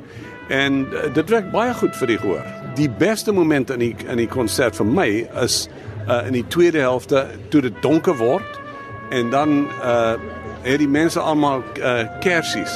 en 0.53 0.83
uh, 0.93 1.07
dit 1.15 1.31
werk 1.33 1.51
baie 1.53 1.73
goed 1.75 1.97
vir 1.97 2.13
die 2.13 2.19
gehoor. 2.21 2.49
Die 2.77 2.91
beste 3.01 3.33
moment 3.33 3.71
in 3.73 3.81
die 3.81 3.95
in 4.09 4.21
die 4.21 4.29
konsert 4.29 4.77
vir 4.77 4.89
my 4.89 5.09
is 5.45 5.67
uh 6.09 6.27
in 6.27 6.37
die 6.37 6.47
tweede 6.53 6.83
helfte 6.83 7.27
toe 7.55 7.63
dit 7.65 7.77
donker 7.85 8.17
word 8.21 8.59
en 9.15 9.31
dan 9.33 9.63
uh 9.81 10.17
het 10.63 10.79
die 10.79 10.91
mense 10.91 11.21
almal 11.21 11.65
uh 11.81 12.03
kersies. 12.25 12.75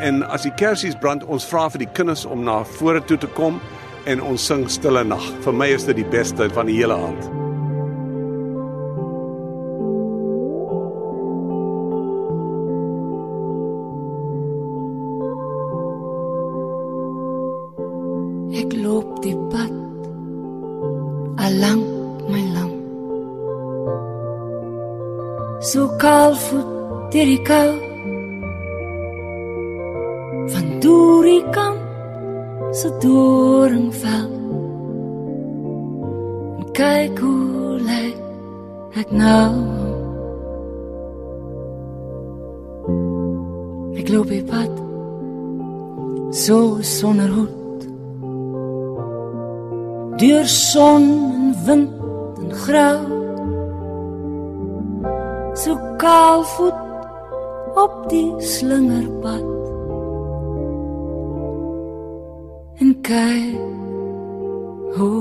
En 0.00 0.22
as 0.22 0.46
die 0.48 0.54
kersies 0.56 0.96
brand, 0.96 1.24
ons 1.28 1.44
vra 1.44 1.68
vir 1.70 1.84
die 1.84 1.92
kinders 1.92 2.24
om 2.24 2.44
na 2.44 2.62
vore 2.78 3.04
toe 3.04 3.18
te 3.20 3.28
kom 3.36 3.60
en 4.08 4.24
ons 4.24 4.46
sing 4.46 4.64
stille 4.72 5.04
nag. 5.04 5.28
Vir 5.44 5.60
my 5.60 5.68
is 5.76 5.84
dit 5.84 6.00
die 6.00 6.08
beste 6.16 6.48
van 6.56 6.72
die 6.72 6.80
hele 6.80 6.96
aand. 6.96 7.39
Deur 27.50 27.79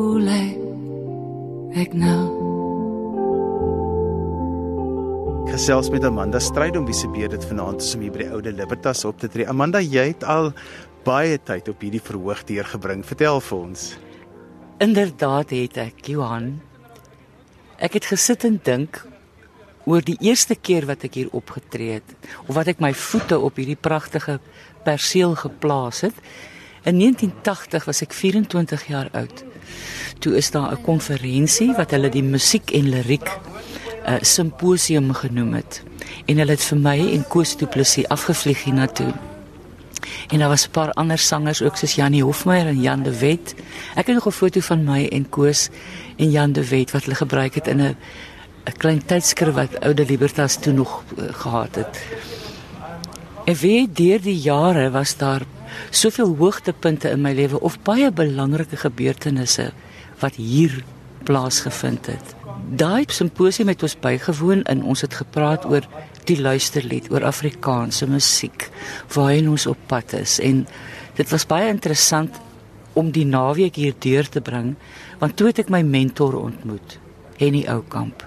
hoe 0.10 0.22
lyk 0.26 1.78
ek 1.78 1.92
nou? 1.94 2.22
Gesels 5.50 5.90
met 5.94 6.06
Amanda 6.08 6.42
Strydom 6.42 6.88
wie 6.88 6.98
se 6.98 7.10
beurt 7.14 7.36
dit 7.36 7.46
vanaand 7.46 7.84
is 7.84 7.94
om 7.94 8.06
hier 8.06 8.14
by 8.16 8.24
die 8.24 8.30
oude 8.34 8.54
Libertas 8.58 9.04
op 9.06 9.20
te 9.22 9.30
tree. 9.30 9.46
Amanda, 9.50 9.82
jy 9.82 10.08
het 10.12 10.26
al 10.26 10.52
baie 11.06 11.38
tyd 11.38 11.70
op 11.70 11.86
hierdie 11.86 12.02
verhoog 12.02 12.42
deurgebring. 12.50 13.06
Vertel 13.06 13.42
vir 13.46 13.58
ons. 13.60 13.86
Inderdaad 14.82 15.54
het 15.54 15.80
ek, 15.90 16.02
Johan. 16.10 16.56
Ek 17.78 18.00
het 18.00 18.10
gesit 18.10 18.48
en 18.50 18.58
dink 18.66 19.04
oor 19.90 20.02
die 20.06 20.18
eerste 20.26 20.58
keer 20.58 20.90
wat 20.90 21.06
ek 21.06 21.20
hier 21.22 21.34
opgetree 21.38 22.00
het 22.00 22.30
of 22.48 22.56
wat 22.58 22.74
ek 22.74 22.82
my 22.82 22.92
voete 22.98 23.38
op 23.38 23.62
hierdie 23.62 23.80
pragtige 23.80 24.40
perseel 24.86 25.38
geplaas 25.38 26.02
het. 26.08 26.18
In 26.84 27.00
1980 27.00 27.86
was 27.86 28.02
ek 28.02 28.14
24 28.14 28.88
jaar 28.88 29.10
oud. 29.12 29.44
Toe 30.20 30.36
is 30.36 30.52
daar 30.52 30.72
'n 30.72 30.82
konferensie 30.82 31.74
wat 31.76 31.92
hulle 31.92 32.10
die 32.10 32.24
musiek 32.24 32.72
en 32.72 32.90
liriek 32.90 33.30
'n 33.30 34.14
uh, 34.14 34.18
simposium 34.22 35.14
genoem 35.14 35.54
het. 35.54 35.84
En 36.26 36.38
hulle 36.38 36.52
het 36.52 36.64
vir 36.64 36.78
my 36.78 37.00
en 37.14 37.28
Koos 37.28 37.58
Du 37.58 37.66
Plessis 37.66 38.08
afgevlieg 38.08 38.64
hiernatoe. 38.64 39.14
En 40.28 40.40
daar 40.40 40.50
was 40.50 40.68
'n 40.68 40.72
paar 40.72 40.92
ander 40.92 41.18
sangers 41.18 41.62
ook 41.62 41.78
soos 41.78 41.96
Janie 41.96 42.24
Hofmeyer 42.24 42.68
en 42.68 42.82
Jan 42.82 43.04
de 43.04 43.20
Wet. 43.20 43.56
Ek 43.96 44.08
het 44.08 44.16
nog 44.16 44.28
'n 44.28 44.32
foto 44.32 44.60
van 44.60 44.84
my 44.84 45.08
en 45.08 45.30
Koos 45.30 45.70
en 46.18 46.32
Jan 46.32 46.52
de 46.52 46.68
Wet 46.68 46.92
wat 46.92 47.04
hulle 47.04 47.16
gebruik 47.16 47.56
het 47.56 47.68
in 47.68 47.82
'n 47.82 47.98
'n 48.66 48.78
klein 48.78 49.06
tydskrif 49.06 49.54
wat 49.54 49.80
Oude 49.80 50.06
Libertas 50.06 50.56
toe 50.56 50.74
nog 50.74 51.04
uh, 51.18 51.24
gehad 51.34 51.76
het. 51.76 52.04
En 53.46 53.56
weet 53.56 53.96
deur 53.96 54.22
die 54.22 54.40
jare 54.40 54.92
was 54.92 55.18
daar 55.18 55.42
soveel 55.90 56.36
hoogtepunte 56.40 57.10
in 57.10 57.22
my 57.22 57.34
lewe 57.34 57.60
of 57.60 57.80
baie 57.84 58.12
belangrike 58.12 58.78
gebeurtenisse 58.78 59.72
wat 60.20 60.36
hier 60.36 60.84
plaasgevind 61.24 62.06
het. 62.06 62.36
Daai 62.70 63.06
simposium 63.08 63.72
het 63.72 63.84
ons 63.84 63.98
bygewoon 64.00 64.64
en 64.70 64.84
ons 64.84 65.02
het 65.02 65.14
gepraat 65.14 65.66
oor 65.66 65.86
die 66.30 66.38
luisterlied, 66.42 67.10
oor 67.12 67.26
Afrikaanse 67.26 68.08
musiek 68.08 68.70
waarheen 69.16 69.50
ons 69.50 69.66
op 69.70 69.80
pad 69.88 70.14
is 70.20 70.38
en 70.44 70.66
dit 71.18 71.32
was 71.34 71.48
baie 71.50 71.70
interessant 71.72 72.38
om 73.00 73.12
die 73.16 73.26
naweek 73.26 73.80
hier 73.80 73.96
deur 74.00 74.30
te 74.30 74.42
bring 74.42 74.76
want 75.20 75.36
toe 75.38 75.50
het 75.50 75.64
ek 75.66 75.72
my 75.74 75.82
mentor 75.84 76.38
ontmoet, 76.40 77.00
Henny 77.40 77.66
Oukamp. 77.68 78.24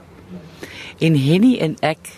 En 1.01 1.17
Henny 1.17 1.57
en 1.65 1.77
ek 1.81 2.11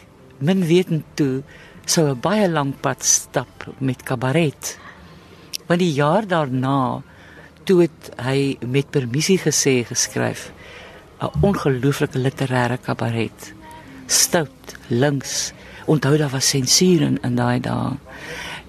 min 0.44 0.64
wetend 0.66 1.04
toe 1.18 1.42
sou 1.86 2.08
'n 2.10 2.20
baie 2.20 2.48
lank 2.48 2.80
pad 2.80 3.04
stap 3.04 3.68
met 3.78 4.02
kabaret. 4.02 4.78
Want 5.66 5.80
die 5.80 5.92
jaar 5.92 6.26
daarna 6.26 7.02
toe 7.64 7.80
het 7.86 8.10
hy 8.20 8.56
met 8.60 8.90
permissie 8.90 9.38
gesê 9.40 9.84
geskryf 9.88 10.52
'n 11.20 11.30
ongelooflike 11.40 12.18
literêre 12.18 12.78
kabaret. 12.80 13.52
Stout, 14.06 14.76
links. 14.88 15.52
Onthou 15.86 16.16
daar 16.16 16.30
was 16.30 16.48
sensuur 16.48 17.00
in, 17.00 17.18
in 17.22 17.34
daai 17.34 17.60
dae. 17.60 17.96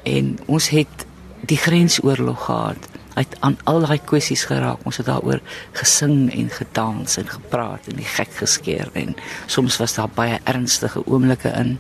En 0.03 0.38
ons 0.45 0.69
het 0.69 1.05
die 1.45 1.58
grensoorlog 1.58 2.45
gehad. 2.45 2.88
Hy 3.15 3.23
het 3.23 3.36
aan 3.47 3.56
al 3.63 3.86
daai 3.86 3.99
kwessies 4.04 4.43
geraak. 4.49 4.84
Ons 4.84 4.99
het 4.99 5.08
daaroor 5.08 5.39
gesing 5.78 6.28
en 6.36 6.49
gedans 6.51 7.15
en 7.21 7.30
gepraat 7.32 7.88
en 7.88 7.99
die 8.01 8.08
gek 8.15 8.34
geskeer 8.41 8.89
en 8.93 9.15
soms 9.47 9.78
was 9.80 9.95
daar 9.95 10.12
baie 10.12 10.39
ernstige 10.43 11.06
oomblikke 11.08 11.54
in. 11.56 11.78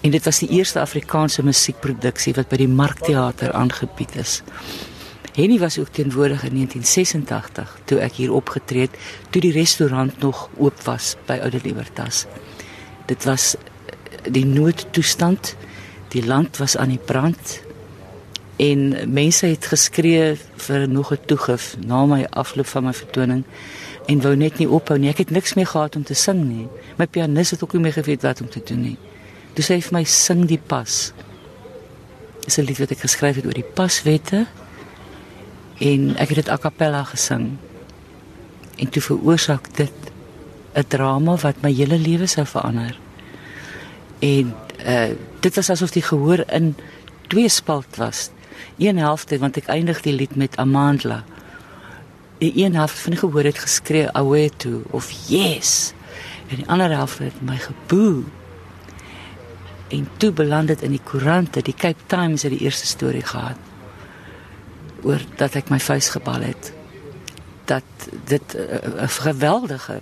En 0.00 0.14
dit 0.14 0.24
was 0.24 0.40
die 0.40 0.48
eerste 0.56 0.80
Afrikaanse 0.80 1.44
musiekproduksie 1.44 2.32
wat 2.38 2.48
by 2.48 2.62
die 2.64 2.70
Markteater 2.72 3.52
aangebied 3.52 4.16
is. 4.16 4.40
Henny 5.32 5.58
was 5.58 5.78
ook 5.78 5.92
teenwoordig 5.92 6.42
in 6.44 6.54
1986 6.56 7.76
toe 7.84 8.00
ek 8.04 8.16
hier 8.20 8.32
opgetree 8.32 8.88
het 8.88 8.96
toe 9.32 9.40
die 9.44 9.52
restaurant 9.52 10.18
nog 10.20 10.48
oop 10.56 10.80
was 10.88 11.14
by 11.28 11.38
Oude 11.40 11.60
Libertas. 11.64 12.26
Dit 13.08 13.24
was 13.24 13.54
die 14.28 14.44
noodtoestand. 14.44 15.54
Die 16.12 16.24
land 16.26 16.56
was 16.60 16.76
aan 16.76 16.92
die 16.92 17.00
brand 17.00 17.60
en 18.62 18.82
mense 19.10 19.46
het 19.46 19.66
geskree 19.66 20.36
vir 20.66 20.88
nog 20.88 21.12
'n 21.12 21.24
toegif 21.26 21.76
na 21.86 22.06
my 22.06 22.26
afloop 22.30 22.66
van 22.66 22.84
my 22.84 22.92
vertoning 22.92 23.44
en 24.06 24.20
wou 24.20 24.36
net 24.36 24.58
nie 24.58 24.68
ophou 24.68 24.98
nie. 24.98 25.08
Ek 25.08 25.18
het 25.18 25.30
niks 25.30 25.54
meer 25.54 25.66
gehad 25.66 25.96
om 25.96 26.04
te 26.04 26.14
sing 26.14 26.44
nie. 26.44 26.68
My 26.96 27.06
pianis 27.06 27.50
het 27.50 27.62
ook 27.62 27.72
nie 27.72 27.82
meer 27.82 27.92
geweet 27.92 28.22
wat 28.22 28.40
om 28.40 28.48
te 28.48 28.62
doen 28.64 28.80
nie. 28.80 28.98
Toe 29.52 29.64
sê 29.64 29.74
hy 29.74 29.82
vir 29.82 29.98
my 29.98 30.04
sing 30.04 30.46
die 30.46 30.60
pas. 30.66 31.12
Dis 32.44 32.58
'n 32.58 32.64
lied 32.64 32.78
wat 32.78 32.90
ek 32.90 32.98
geskryf 32.98 33.36
het 33.36 33.46
oor 33.46 33.54
die 33.54 33.72
paswette 33.74 34.46
en 35.78 36.16
ek 36.16 36.28
het 36.28 36.36
dit 36.36 36.48
a 36.48 36.58
cappella 36.58 37.04
gesing. 37.04 37.56
En 38.76 38.88
toe 38.88 39.02
veroorsaak 39.02 39.76
dit 39.76 39.92
'n 40.74 40.84
drama 40.88 41.36
wat 41.36 41.62
my 41.62 41.72
hele 41.72 41.98
lewe 41.98 42.26
sou 42.26 42.46
verander. 42.46 42.98
En 44.18 44.54
uh 44.86 45.10
dit 45.40 45.54
was 45.54 45.70
asof 45.70 45.90
die 45.90 46.02
gehoor 46.02 46.44
in 46.52 46.76
twee 47.26 47.48
spalt 47.48 47.96
was. 47.96 48.30
Een 48.78 48.98
helfte 48.98 49.38
want 49.38 49.56
ek 49.56 49.66
eindig 49.66 50.00
die 50.00 50.14
lied 50.14 50.36
met 50.36 50.56
Amandla. 50.56 51.24
Die 52.38 52.52
een 52.64 52.74
helfte 52.74 53.00
van 53.00 53.10
die 53.10 53.20
gehoor 53.20 53.44
het 53.44 53.58
geskree 53.58 54.10
Awetu 54.10 54.82
of 54.90 55.10
yes. 55.28 55.92
En 56.48 56.56
die 56.56 56.68
ander 56.68 56.90
helfte 56.90 57.24
het 57.30 57.42
my 57.42 57.56
geboe. 57.56 58.22
En 59.88 60.08
toe 60.16 60.32
beland 60.32 60.68
dit 60.68 60.82
in 60.82 60.90
die 60.90 61.04
koerante, 61.04 61.62
die 61.62 61.74
Cape 61.74 62.00
Times 62.06 62.42
het 62.42 62.52
die 62.52 62.64
eerste 62.64 62.86
storie 62.86 63.24
gehad 63.24 63.56
oor 65.02 65.20
dat 65.36 65.56
ek 65.58 65.70
my 65.70 65.80
vuis 65.82 66.08
gebal 66.14 66.46
het 66.46 66.72
dat 67.70 68.08
dit 68.26 68.54
eh, 68.54 68.78
'n 68.82 69.02
uh, 69.02 69.08
geweldige 69.08 70.00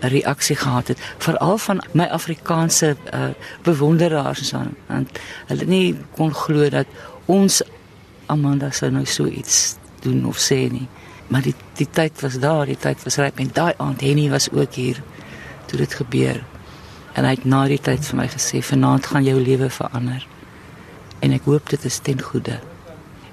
reaksie 0.00 0.56
gehad 0.56 0.88
het 0.88 0.98
veral 1.18 1.58
van 1.58 1.82
my 1.92 2.04
Afrikaanse 2.04 2.96
uh, 3.14 3.20
bewonderaars 3.62 4.54
aan 4.54 4.74
want 4.86 5.18
hulle 5.46 5.64
nie 5.64 5.96
kon 6.10 6.34
glo 6.34 6.68
dat 6.68 6.86
ons 7.24 7.62
Amanda 8.32 8.70
sou 8.70 8.90
nou 8.94 9.04
so 9.06 9.26
iets 9.26 9.76
doen 10.04 10.24
of 10.28 10.40
sê 10.42 10.64
nie 10.72 10.86
maar 11.28 11.44
die 11.44 11.54
die 11.80 11.88
tyd 11.90 12.22
was 12.24 12.38
daar 12.42 12.66
die 12.66 12.78
tyd 12.78 13.04
was 13.04 13.18
ryp 13.20 13.42
en 13.42 13.52
daai 13.54 13.74
aand 13.76 14.00
Henny 14.06 14.28
was 14.30 14.50
ook 14.52 14.80
hier 14.80 15.02
toe 15.66 15.82
dit 15.82 16.00
gebeur 16.00 16.42
en 17.14 17.24
hy 17.24 17.34
het 17.36 17.44
na 17.44 17.66
die 17.68 17.82
tyd 17.82 18.04
vir 18.06 18.22
my 18.22 18.30
gesê 18.32 18.62
vanaand 18.64 19.12
gaan 19.12 19.26
jou 19.26 19.38
lewe 19.42 19.70
verander 19.70 20.26
en 21.20 21.34
ek 21.36 21.50
hoop 21.50 21.70
dit 21.74 21.84
is 21.84 22.02
ten 22.04 22.22
goeie 22.22 22.58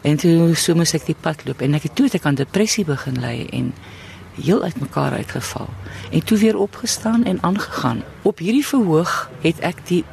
En 0.05 0.19
toe 0.21 0.53
so 0.53 0.77
moes 0.77 0.93
ek 0.93 1.07
die 1.07 1.17
pad 1.17 1.41
loop 1.47 1.63
en 1.65 1.73
ek 1.73 1.87
het 1.87 1.95
toe 1.97 2.05
ek 2.13 2.27
aan 2.29 2.37
depressie 2.37 2.83
begin 2.85 3.15
ly 3.23 3.47
en 3.57 3.71
heel 4.37 4.61
uitmekaar 4.61 5.15
uitgeval. 5.17 5.71
En 6.11 6.21
toe 6.21 6.37
weer 6.37 6.57
opgestaan 6.61 7.23
en 7.25 7.41
aangegaan. 7.41 8.03
Op 8.21 8.43
hierdie 8.43 8.65
verhoog 8.67 9.15
het 9.41 9.63
ek 9.65 9.81
die 9.89 10.03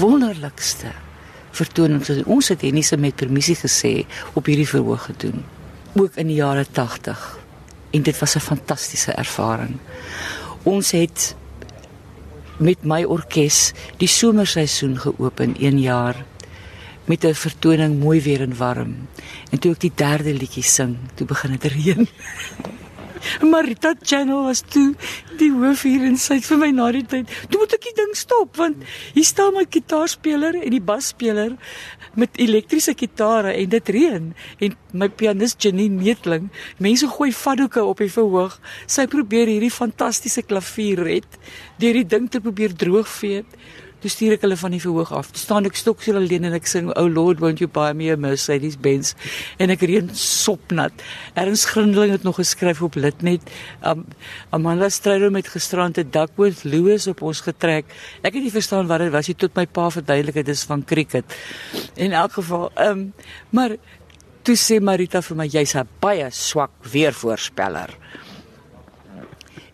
wonderlikste 0.00 0.90
vertonings 1.50 2.08
wat 2.08 2.24
ons 2.24 2.48
het 2.48 2.60
Hennie 2.60 2.84
se 2.86 2.96
met 2.96 3.16
permissie 3.16 3.56
gesê 3.56 4.06
op 4.34 4.46
hierdie 4.46 4.68
verhoog 4.68 5.04
gedoen. 5.10 5.44
Ook 5.94 6.16
in 6.16 6.26
die 6.26 6.38
jare 6.38 6.66
80. 6.70 7.38
En 7.90 8.02
dit 8.02 8.18
was 8.18 8.36
'n 8.36 8.40
fantastiese 8.40 9.12
ervaring. 9.12 9.78
Ons 10.62 10.90
het 10.90 11.34
met 12.56 12.84
my 12.84 13.04
orkes 13.04 13.72
die 13.96 14.08
somerseisoen 14.08 14.98
geopen 14.98 15.56
1 15.58 15.80
jaar 15.80 16.24
met 17.04 17.24
'n 17.24 17.34
vertoning 17.34 17.98
mooi 17.98 18.22
weer 18.22 18.40
en 18.40 18.56
warm. 18.56 19.08
En 19.50 19.58
toe 19.58 19.72
ek 19.72 19.80
die 19.80 19.92
derde 19.94 20.34
liedjie 20.34 20.62
sing, 20.62 20.96
toe 21.14 21.26
begin 21.26 21.50
dit 21.50 21.64
reën. 21.74 22.08
Marita 23.42 23.94
Channel 24.02 24.44
was 24.48 24.62
toe 24.66 24.94
die 25.40 25.50
hoof 25.52 25.84
hier 25.88 26.04
en 26.08 26.18
sy 26.20 26.38
het 26.38 26.48
vir 26.48 26.60
my 26.60 26.70
na 26.74 26.90
die 26.94 27.04
tyd, 27.06 27.30
toe 27.50 27.62
moet 27.62 27.74
ek 27.76 27.86
die 27.88 27.96
ding 27.98 28.12
stop 28.18 28.58
want 28.60 28.84
hier 29.14 29.26
staan 29.26 29.54
my 29.56 29.64
gitaarspeler 29.68 30.58
en 30.60 30.74
die 30.74 30.82
basspeler 30.84 31.56
met 32.20 32.40
elektriese 32.42 32.94
gitare 32.98 33.54
en 33.56 33.72
dit 33.72 33.92
reën 33.96 34.30
en 34.66 34.78
my 34.92 35.08
pianis 35.08 35.56
Janine 35.60 36.00
Neetling, 36.00 36.48
mense 36.82 37.08
gooi 37.10 37.30
vaddoeke 37.34 37.82
op 37.86 38.00
die 38.02 38.10
verhoog. 38.10 38.56
Sy 38.90 39.06
probeer 39.10 39.50
hierdie 39.50 39.72
fantastiese 39.72 40.42
klavier 40.46 41.04
red 41.06 41.38
deur 41.80 42.00
die 42.00 42.08
ding 42.08 42.28
te 42.30 42.42
probeer 42.42 42.74
droogvee. 42.76 43.44
Toe 44.00 44.10
stuur 44.10 44.36
ek 44.38 44.44
hulle 44.46 44.56
van 44.56 44.72
die 44.72 44.80
verhoog 44.80 45.10
af. 45.12 45.28
Toe 45.34 45.42
staan 45.42 45.68
ek 45.68 45.76
stoksel 45.76 46.16
alleen 46.20 46.46
en 46.48 46.56
ek 46.56 46.68
sing 46.70 46.88
Oh 46.94 47.04
Lord 47.04 47.42
won't 47.42 47.60
you 47.60 47.68
buy 47.68 47.90
me 47.96 48.08
a 48.12 48.16
Mercedes 48.16 48.78
Benz 48.80 49.12
en 49.60 49.72
ek 49.74 49.84
reën 49.84 50.08
sopnat. 50.16 51.04
Erns 51.38 51.66
Grindeling 51.68 52.14
het 52.16 52.24
nog 52.24 52.38
geskryf 52.40 52.80
op 52.86 52.96
Litnet. 52.96 53.44
Um, 53.84 54.06
Amanda 54.56 54.88
Strydom 54.88 55.36
met 55.36 55.52
gisterande 55.52 56.06
Duckworth 56.08 56.64
Lewis 56.64 57.10
op 57.12 57.20
ons 57.28 57.44
getrek. 57.44 57.92
Ek 58.24 58.32
het 58.32 58.42
nie 58.42 58.54
verstaan 58.54 58.88
wat 58.88 59.04
dit 59.04 59.12
was 59.12 59.28
nie 59.28 59.36
tot 59.36 59.56
my 59.58 59.66
pa 59.68 59.90
verduidelik 59.92 60.40
dit 60.40 60.52
is 60.54 60.64
van 60.68 60.84
cricket. 60.84 61.36
In 62.00 62.16
elk 62.16 62.38
geval, 62.40 62.70
um, 62.80 63.10
maar 63.52 63.76
toe 64.42 64.56
sê 64.56 64.80
Marita 64.80 65.20
vir 65.20 65.36
my 65.36 65.46
jy's 65.46 65.76
'n 65.76 65.88
baie 66.00 66.30
swak 66.32 66.72
weervoorspeller. 66.92 67.92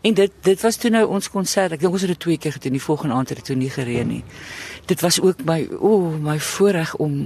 En 0.07 0.15
dit 0.15 0.33
dit 0.47 0.61
was 0.63 0.77
toe 0.79 0.91
nou 0.95 1.03
ons 1.17 1.29
konsert. 1.33 1.73
Ek 1.75 1.83
dink 1.83 1.95
ons 1.97 2.05
het 2.05 2.13
dit 2.13 2.21
twee 2.23 2.39
keer 2.39 2.55
gedoen. 2.55 2.77
Die 2.77 2.83
volgende 2.85 3.17
aand 3.19 3.33
het 3.33 3.41
dit 3.41 3.49
toe 3.51 3.57
nie 3.59 3.71
gereën 3.73 4.07
nie. 4.07 4.23
Dit 4.87 5.03
was 5.03 5.19
ook 5.19 5.41
my 5.49 5.59
o, 5.81 5.89
oh, 5.89 6.13
my 6.23 6.37
voorreg 6.39 6.93
om 7.03 7.17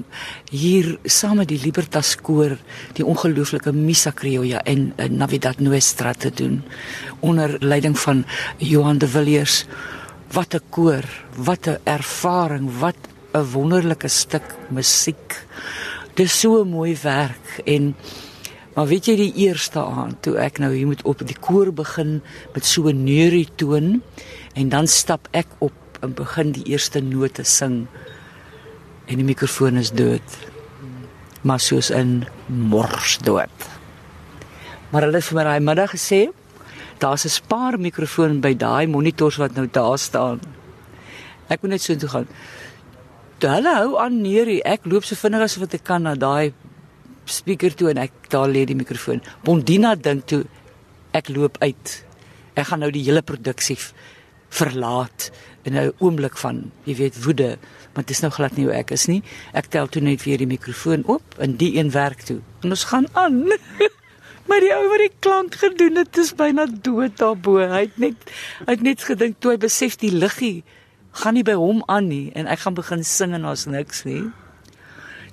hier 0.48 0.94
saam 1.04 1.42
met 1.42 1.50
die 1.50 1.60
Libertas 1.60 2.14
koor 2.16 2.56
die 2.96 3.04
ongelooflike 3.04 3.74
Missa 3.76 4.14
Criolla 4.16 4.62
en 4.64 4.94
uh, 4.96 5.10
Navidad 5.12 5.60
Nuestra 5.60 6.14
te 6.16 6.32
doen 6.32 6.62
onder 7.20 7.58
leiding 7.60 7.98
van 8.00 8.24
Johan 8.56 8.98
de 8.98 9.08
Villiers. 9.08 9.66
Wat 10.32 10.54
'n 10.54 10.64
koor, 10.70 11.04
wat 11.36 11.68
'n 11.68 11.78
ervaring, 11.84 12.70
wat 12.78 12.96
'n 13.34 13.44
wonderlike 13.52 14.08
stuk 14.08 14.56
musiek. 14.70 15.44
Dis 16.14 16.40
so 16.40 16.62
'n 16.62 16.70
mooi 16.70 16.96
werk 17.02 17.60
en 17.64 17.94
Maar 18.74 18.86
weet 18.86 19.08
jy 19.10 19.16
die 19.18 19.46
eerste 19.46 19.82
aand 19.82 20.20
toe 20.22 20.36
ek 20.38 20.60
nou 20.62 20.70
hier 20.74 20.86
moet 20.86 21.02
op 21.02 21.24
die 21.26 21.36
koor 21.36 21.72
begin 21.74 22.20
met 22.54 22.64
so 22.64 22.88
'n 22.88 23.04
neurie 23.04 23.48
toon 23.56 24.02
en 24.54 24.68
dan 24.68 24.86
stap 24.86 25.28
ek 25.32 25.46
op 25.58 25.72
en 26.00 26.14
begin 26.14 26.52
die 26.52 26.64
eerste 26.70 27.00
note 27.00 27.44
sing 27.44 27.86
en 29.06 29.16
die 29.16 29.24
mikrofoon 29.24 29.76
is 29.76 29.90
dood. 29.90 30.38
Maar 31.42 31.60
soos 31.60 31.90
in 31.90 32.26
mors 32.46 33.18
dood. 33.18 33.50
Maar 34.90 35.02
hulle 35.02 35.16
het 35.16 35.24
vir 35.24 35.36
my 35.36 35.44
daai 35.44 35.60
middag 35.60 35.90
gesê 35.90 36.28
daar's 36.98 37.24
'n 37.24 37.28
spaar 37.28 37.78
mikrofoon 37.78 38.40
by 38.40 38.54
daai 38.54 38.86
monitors 38.86 39.36
wat 39.36 39.54
nou 39.54 39.66
daar 39.70 39.98
staan. 39.98 40.40
Ek 41.48 41.62
moet 41.62 41.70
net 41.70 41.82
so 41.82 41.96
toe 41.96 42.08
gaan. 42.08 42.28
Hulle 43.40 43.74
hou 43.74 43.98
aan 43.98 44.20
neurie, 44.20 44.62
ek 44.62 44.80
loop 44.84 45.04
so 45.04 45.14
vinnig 45.14 45.40
as 45.40 45.56
wat 45.56 45.74
ek 45.74 45.84
kan 45.84 46.02
na 46.02 46.14
daai 46.14 46.52
speaker 47.30 47.74
toe 47.74 47.90
en 47.92 48.02
ek 48.04 48.30
daar 48.32 48.50
lê 48.50 48.64
die 48.68 48.78
mikrofoon. 48.78 49.22
Bondina 49.46 49.94
dink 49.96 50.26
toe 50.30 50.44
ek 51.16 51.30
loop 51.32 51.58
uit. 51.64 51.94
Ek 52.54 52.70
gaan 52.70 52.82
nou 52.84 52.90
die 52.94 53.04
hele 53.06 53.22
produksie 53.22 53.78
verlaat 54.50 55.30
in 55.64 55.76
'n 55.76 55.92
oomblik 55.98 56.36
van, 56.36 56.72
jy 56.84 56.94
weet, 56.96 57.22
woede, 57.24 57.58
want 57.94 58.06
dit 58.06 58.16
is 58.16 58.22
nou 58.22 58.32
glad 58.32 58.56
nie 58.56 58.64
hoe 58.64 58.74
ek 58.74 58.90
is 58.90 59.06
nie. 59.06 59.22
Ek 59.52 59.66
tel 59.66 59.86
toe 59.86 60.02
net 60.02 60.22
weer 60.24 60.38
die 60.38 60.46
mikrofoon 60.46 61.04
op 61.06 61.22
en 61.38 61.56
die 61.56 61.76
een 61.76 61.90
werk 61.90 62.22
toe. 62.22 62.40
En 62.62 62.70
ons 62.70 62.84
gaan 62.84 63.06
aan. 63.12 63.46
maar 64.48 64.60
die 64.60 64.74
ou 64.74 64.88
wat 64.88 64.98
die 64.98 65.16
klank 65.18 65.54
gedoen 65.54 65.96
het, 65.96 66.16
is 66.16 66.34
byna 66.34 66.66
dood 66.66 67.16
daarbo. 67.16 67.58
Hy 67.58 67.80
het 67.80 67.98
net 67.98 68.16
hy 68.66 68.72
het 68.72 68.82
net 68.82 69.02
gedink 69.02 69.36
toe 69.38 69.50
hy 69.50 69.58
besef 69.58 69.96
die 69.96 70.12
liggie 70.12 70.64
gaan 71.12 71.34
nie 71.34 71.44
by 71.46 71.56
hom 71.58 71.82
aan 71.90 72.08
nie 72.08 72.30
en 72.38 72.46
ek 72.46 72.64
gaan 72.64 72.76
begin 72.78 73.02
sing 73.04 73.34
en 73.34 73.46
daar's 73.46 73.66
niks 73.66 74.04
nie 74.06 74.22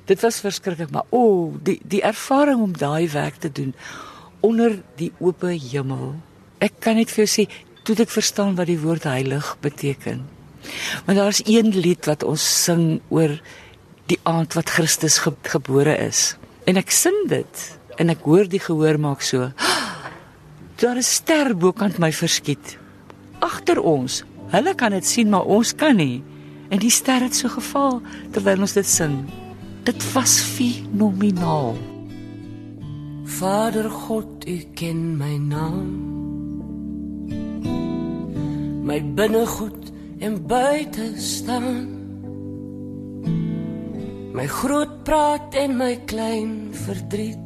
dit 0.08 0.24
was 0.24 0.42
verskriklik 0.44 0.92
maar 0.92 1.08
o 1.10 1.24
oh, 1.24 1.56
die 1.64 1.80
die 1.84 2.02
ervaring 2.02 2.64
om 2.64 2.74
daai 2.78 3.10
werk 3.14 3.40
te 3.44 3.52
doen 3.52 3.74
onder 4.46 4.80
die 5.00 5.12
oop 5.20 5.44
hemel 5.48 6.16
ek 6.64 6.80
kan 6.84 6.98
net 6.98 7.12
vir 7.14 7.26
jou 7.26 7.32
sê 7.32 7.48
toe 7.88 7.96
ek 8.04 8.12
verstaan 8.12 8.58
wat 8.58 8.68
die 8.68 8.82
woord 8.82 9.06
heilig 9.08 9.54
beteken. 9.64 10.26
Want 11.08 11.16
daar's 11.16 11.40
een 11.46 11.72
lied 11.72 12.04
wat 12.10 12.26
ons 12.28 12.44
sing 12.44 13.00
oor 13.08 13.38
die 14.12 14.20
aand 14.28 14.58
wat 14.58 14.74
Christus 14.76 15.22
ge 15.24 15.32
gebore 15.48 15.96
is. 16.04 16.36
En 16.68 16.76
ek 16.80 16.92
sing 16.92 17.16
dit 17.32 17.64
en 17.96 18.12
ek 18.12 18.28
hoor 18.28 18.50
die 18.52 18.60
gehoor 18.62 19.00
maak 19.00 19.24
so 19.24 19.48
daar 20.82 21.00
is 21.00 21.16
ster 21.22 21.56
bokant 21.56 21.98
my 22.04 22.12
verskiet. 22.12 22.76
Agter 23.40 23.80
ons 23.80 24.26
hulle 24.52 24.76
kan 24.76 24.92
dit 24.96 25.08
sien 25.08 25.32
maar 25.32 25.48
ons 25.48 25.72
kan 25.76 25.96
nie. 25.96 26.20
En 26.68 26.84
die 26.84 26.92
ster 26.92 27.24
het 27.24 27.40
so 27.40 27.48
geval 27.56 28.02
terwyl 28.36 28.68
ons 28.68 28.76
dit 28.76 28.88
sing 28.88 29.22
Dit 29.88 30.14
was 30.14 30.40
fenomenaal. 30.40 31.76
Vader 33.24 33.90
God, 33.90 34.48
U 34.48 34.58
ken 34.74 35.18
my 35.18 35.38
naam. 35.38 35.88
My 38.84 39.00
binnegoed 39.14 39.92
en 40.20 40.46
buite 40.48 41.14
staan. 41.16 41.88
My 44.36 44.48
groot 44.48 45.04
praat 45.04 45.56
en 45.56 45.78
my 45.78 45.96
klein 46.06 46.68
verdriet. 46.72 47.40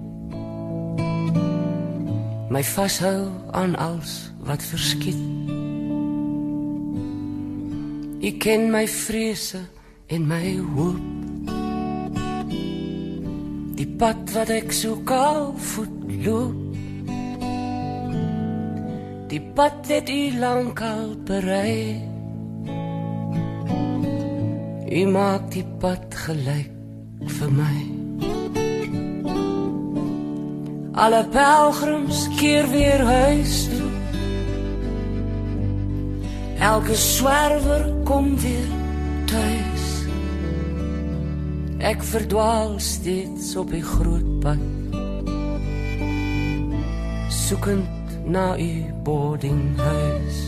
My 2.49 2.63
vashou 2.63 3.30
aan 3.51 3.77
alles 3.77 4.34
wat 4.41 4.63
verskiet. 4.63 5.21
U 8.21 8.32
ken 8.38 8.71
my 8.71 8.88
vrese 8.88 9.62
en 10.08 10.27
my 10.27 10.58
hoop. 10.58 11.31
Pad 14.02 14.32
wat 14.34 14.50
ek 14.50 14.72
so 14.74 14.96
kaal 15.06 15.52
voet 15.62 16.14
loop. 16.26 16.56
Die 19.30 19.42
pad 19.54 19.92
het 19.94 20.10
u 20.10 20.40
lank 20.42 20.82
al 20.82 21.12
berei 21.28 22.02
U 24.90 25.06
maak 25.14 25.52
die 25.54 25.68
pad 25.84 26.18
gelyk 26.24 26.74
vir 27.38 27.54
my. 27.62 27.78
Alle 31.06 31.22
pelgrims 31.38 32.26
keer 32.40 32.66
weer 32.74 33.06
huis 33.06 33.68
toe. 33.70 33.92
Elke 36.74 36.98
swerwer 36.98 37.86
kom 38.10 38.34
weer 38.42 38.72
tuis 39.30 39.61
Ek 41.82 42.04
verdwaal 42.06 42.76
steeds 42.78 43.56
op 43.58 43.72
die 43.74 43.82
groot 43.82 44.28
pad 44.44 44.62
soekend 47.34 48.12
na 48.30 48.54
u 48.54 48.70
boardinghuis 49.04 50.41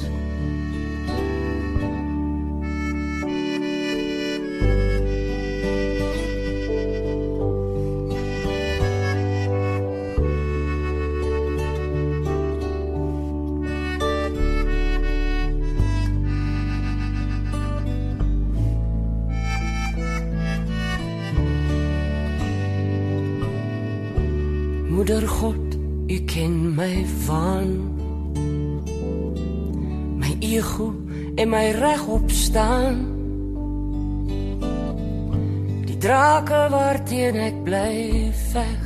bly 37.74 38.30
veg. 38.52 38.82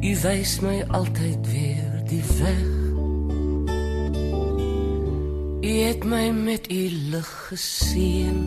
U 0.00 0.10
wys 0.22 0.52
my 0.62 0.76
altyd 0.94 1.48
weer 1.50 1.96
die 2.06 2.22
weg. 2.38 2.68
U 5.60 5.72
het 5.88 6.04
my 6.06 6.28
met 6.30 6.70
u 6.70 6.82
lig 7.10 7.30
geseën. 7.48 8.38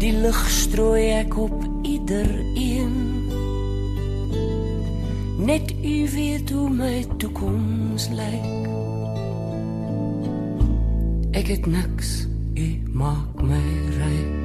Die 0.00 0.14
lig 0.16 0.40
strooi 0.50 1.04
ek 1.18 1.36
op 1.44 1.58
iedereen 1.82 2.96
net 5.44 5.74
u 5.84 5.96
weet 6.14 6.50
hoe 6.50 6.68
my 6.70 7.04
toekoms 7.18 8.06
lyk 8.14 8.70
ek 11.34 11.50
het 11.56 11.66
niks 11.66 12.12
u 12.54 12.68
maak 12.94 13.42
my 13.42 13.64
ryk 13.98 14.41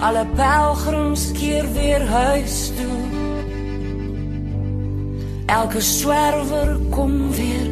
alle 0.00 0.26
pelgrims 0.34 1.32
keer 1.32 1.72
weer 1.72 2.06
huis 2.06 2.70
toe 2.76 2.98
elke 5.46 5.80
swerwer 5.80 6.76
kom 6.90 7.30
weer 7.30 7.70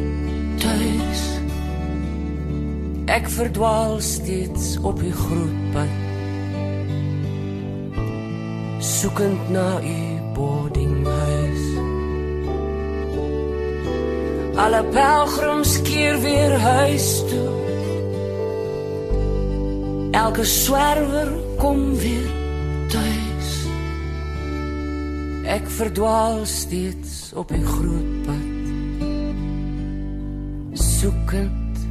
tuis 0.57 1.27
ek 3.05 3.29
verdwaal 3.29 3.99
steeds 4.01 4.75
op 4.81 4.99
groot 5.11 5.61
pad 5.73 6.03
soekend 8.79 9.49
na 9.49 9.81
u 9.81 10.15
boardinghuis. 10.33 11.63
Alle 14.55 14.83
pelgrims 14.83 15.81
keer 15.81 16.19
weer 16.21 16.59
huis 16.59 17.23
toe. 17.29 17.49
Elke 20.11 20.43
swerwer 20.43 21.31
kom 21.57 21.95
weer 21.95 22.29
tuis. 22.87 23.49
Ek 25.45 25.67
verdwaal 25.77 26.45
steeds 26.45 27.33
op 27.37 27.47
die 27.53 27.65
groot 27.65 28.23
pad. 28.25 28.53
Soekend 30.73 31.87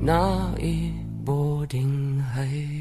na 0.00 0.52
u 0.60 0.74
boardinghuis. 1.24 2.75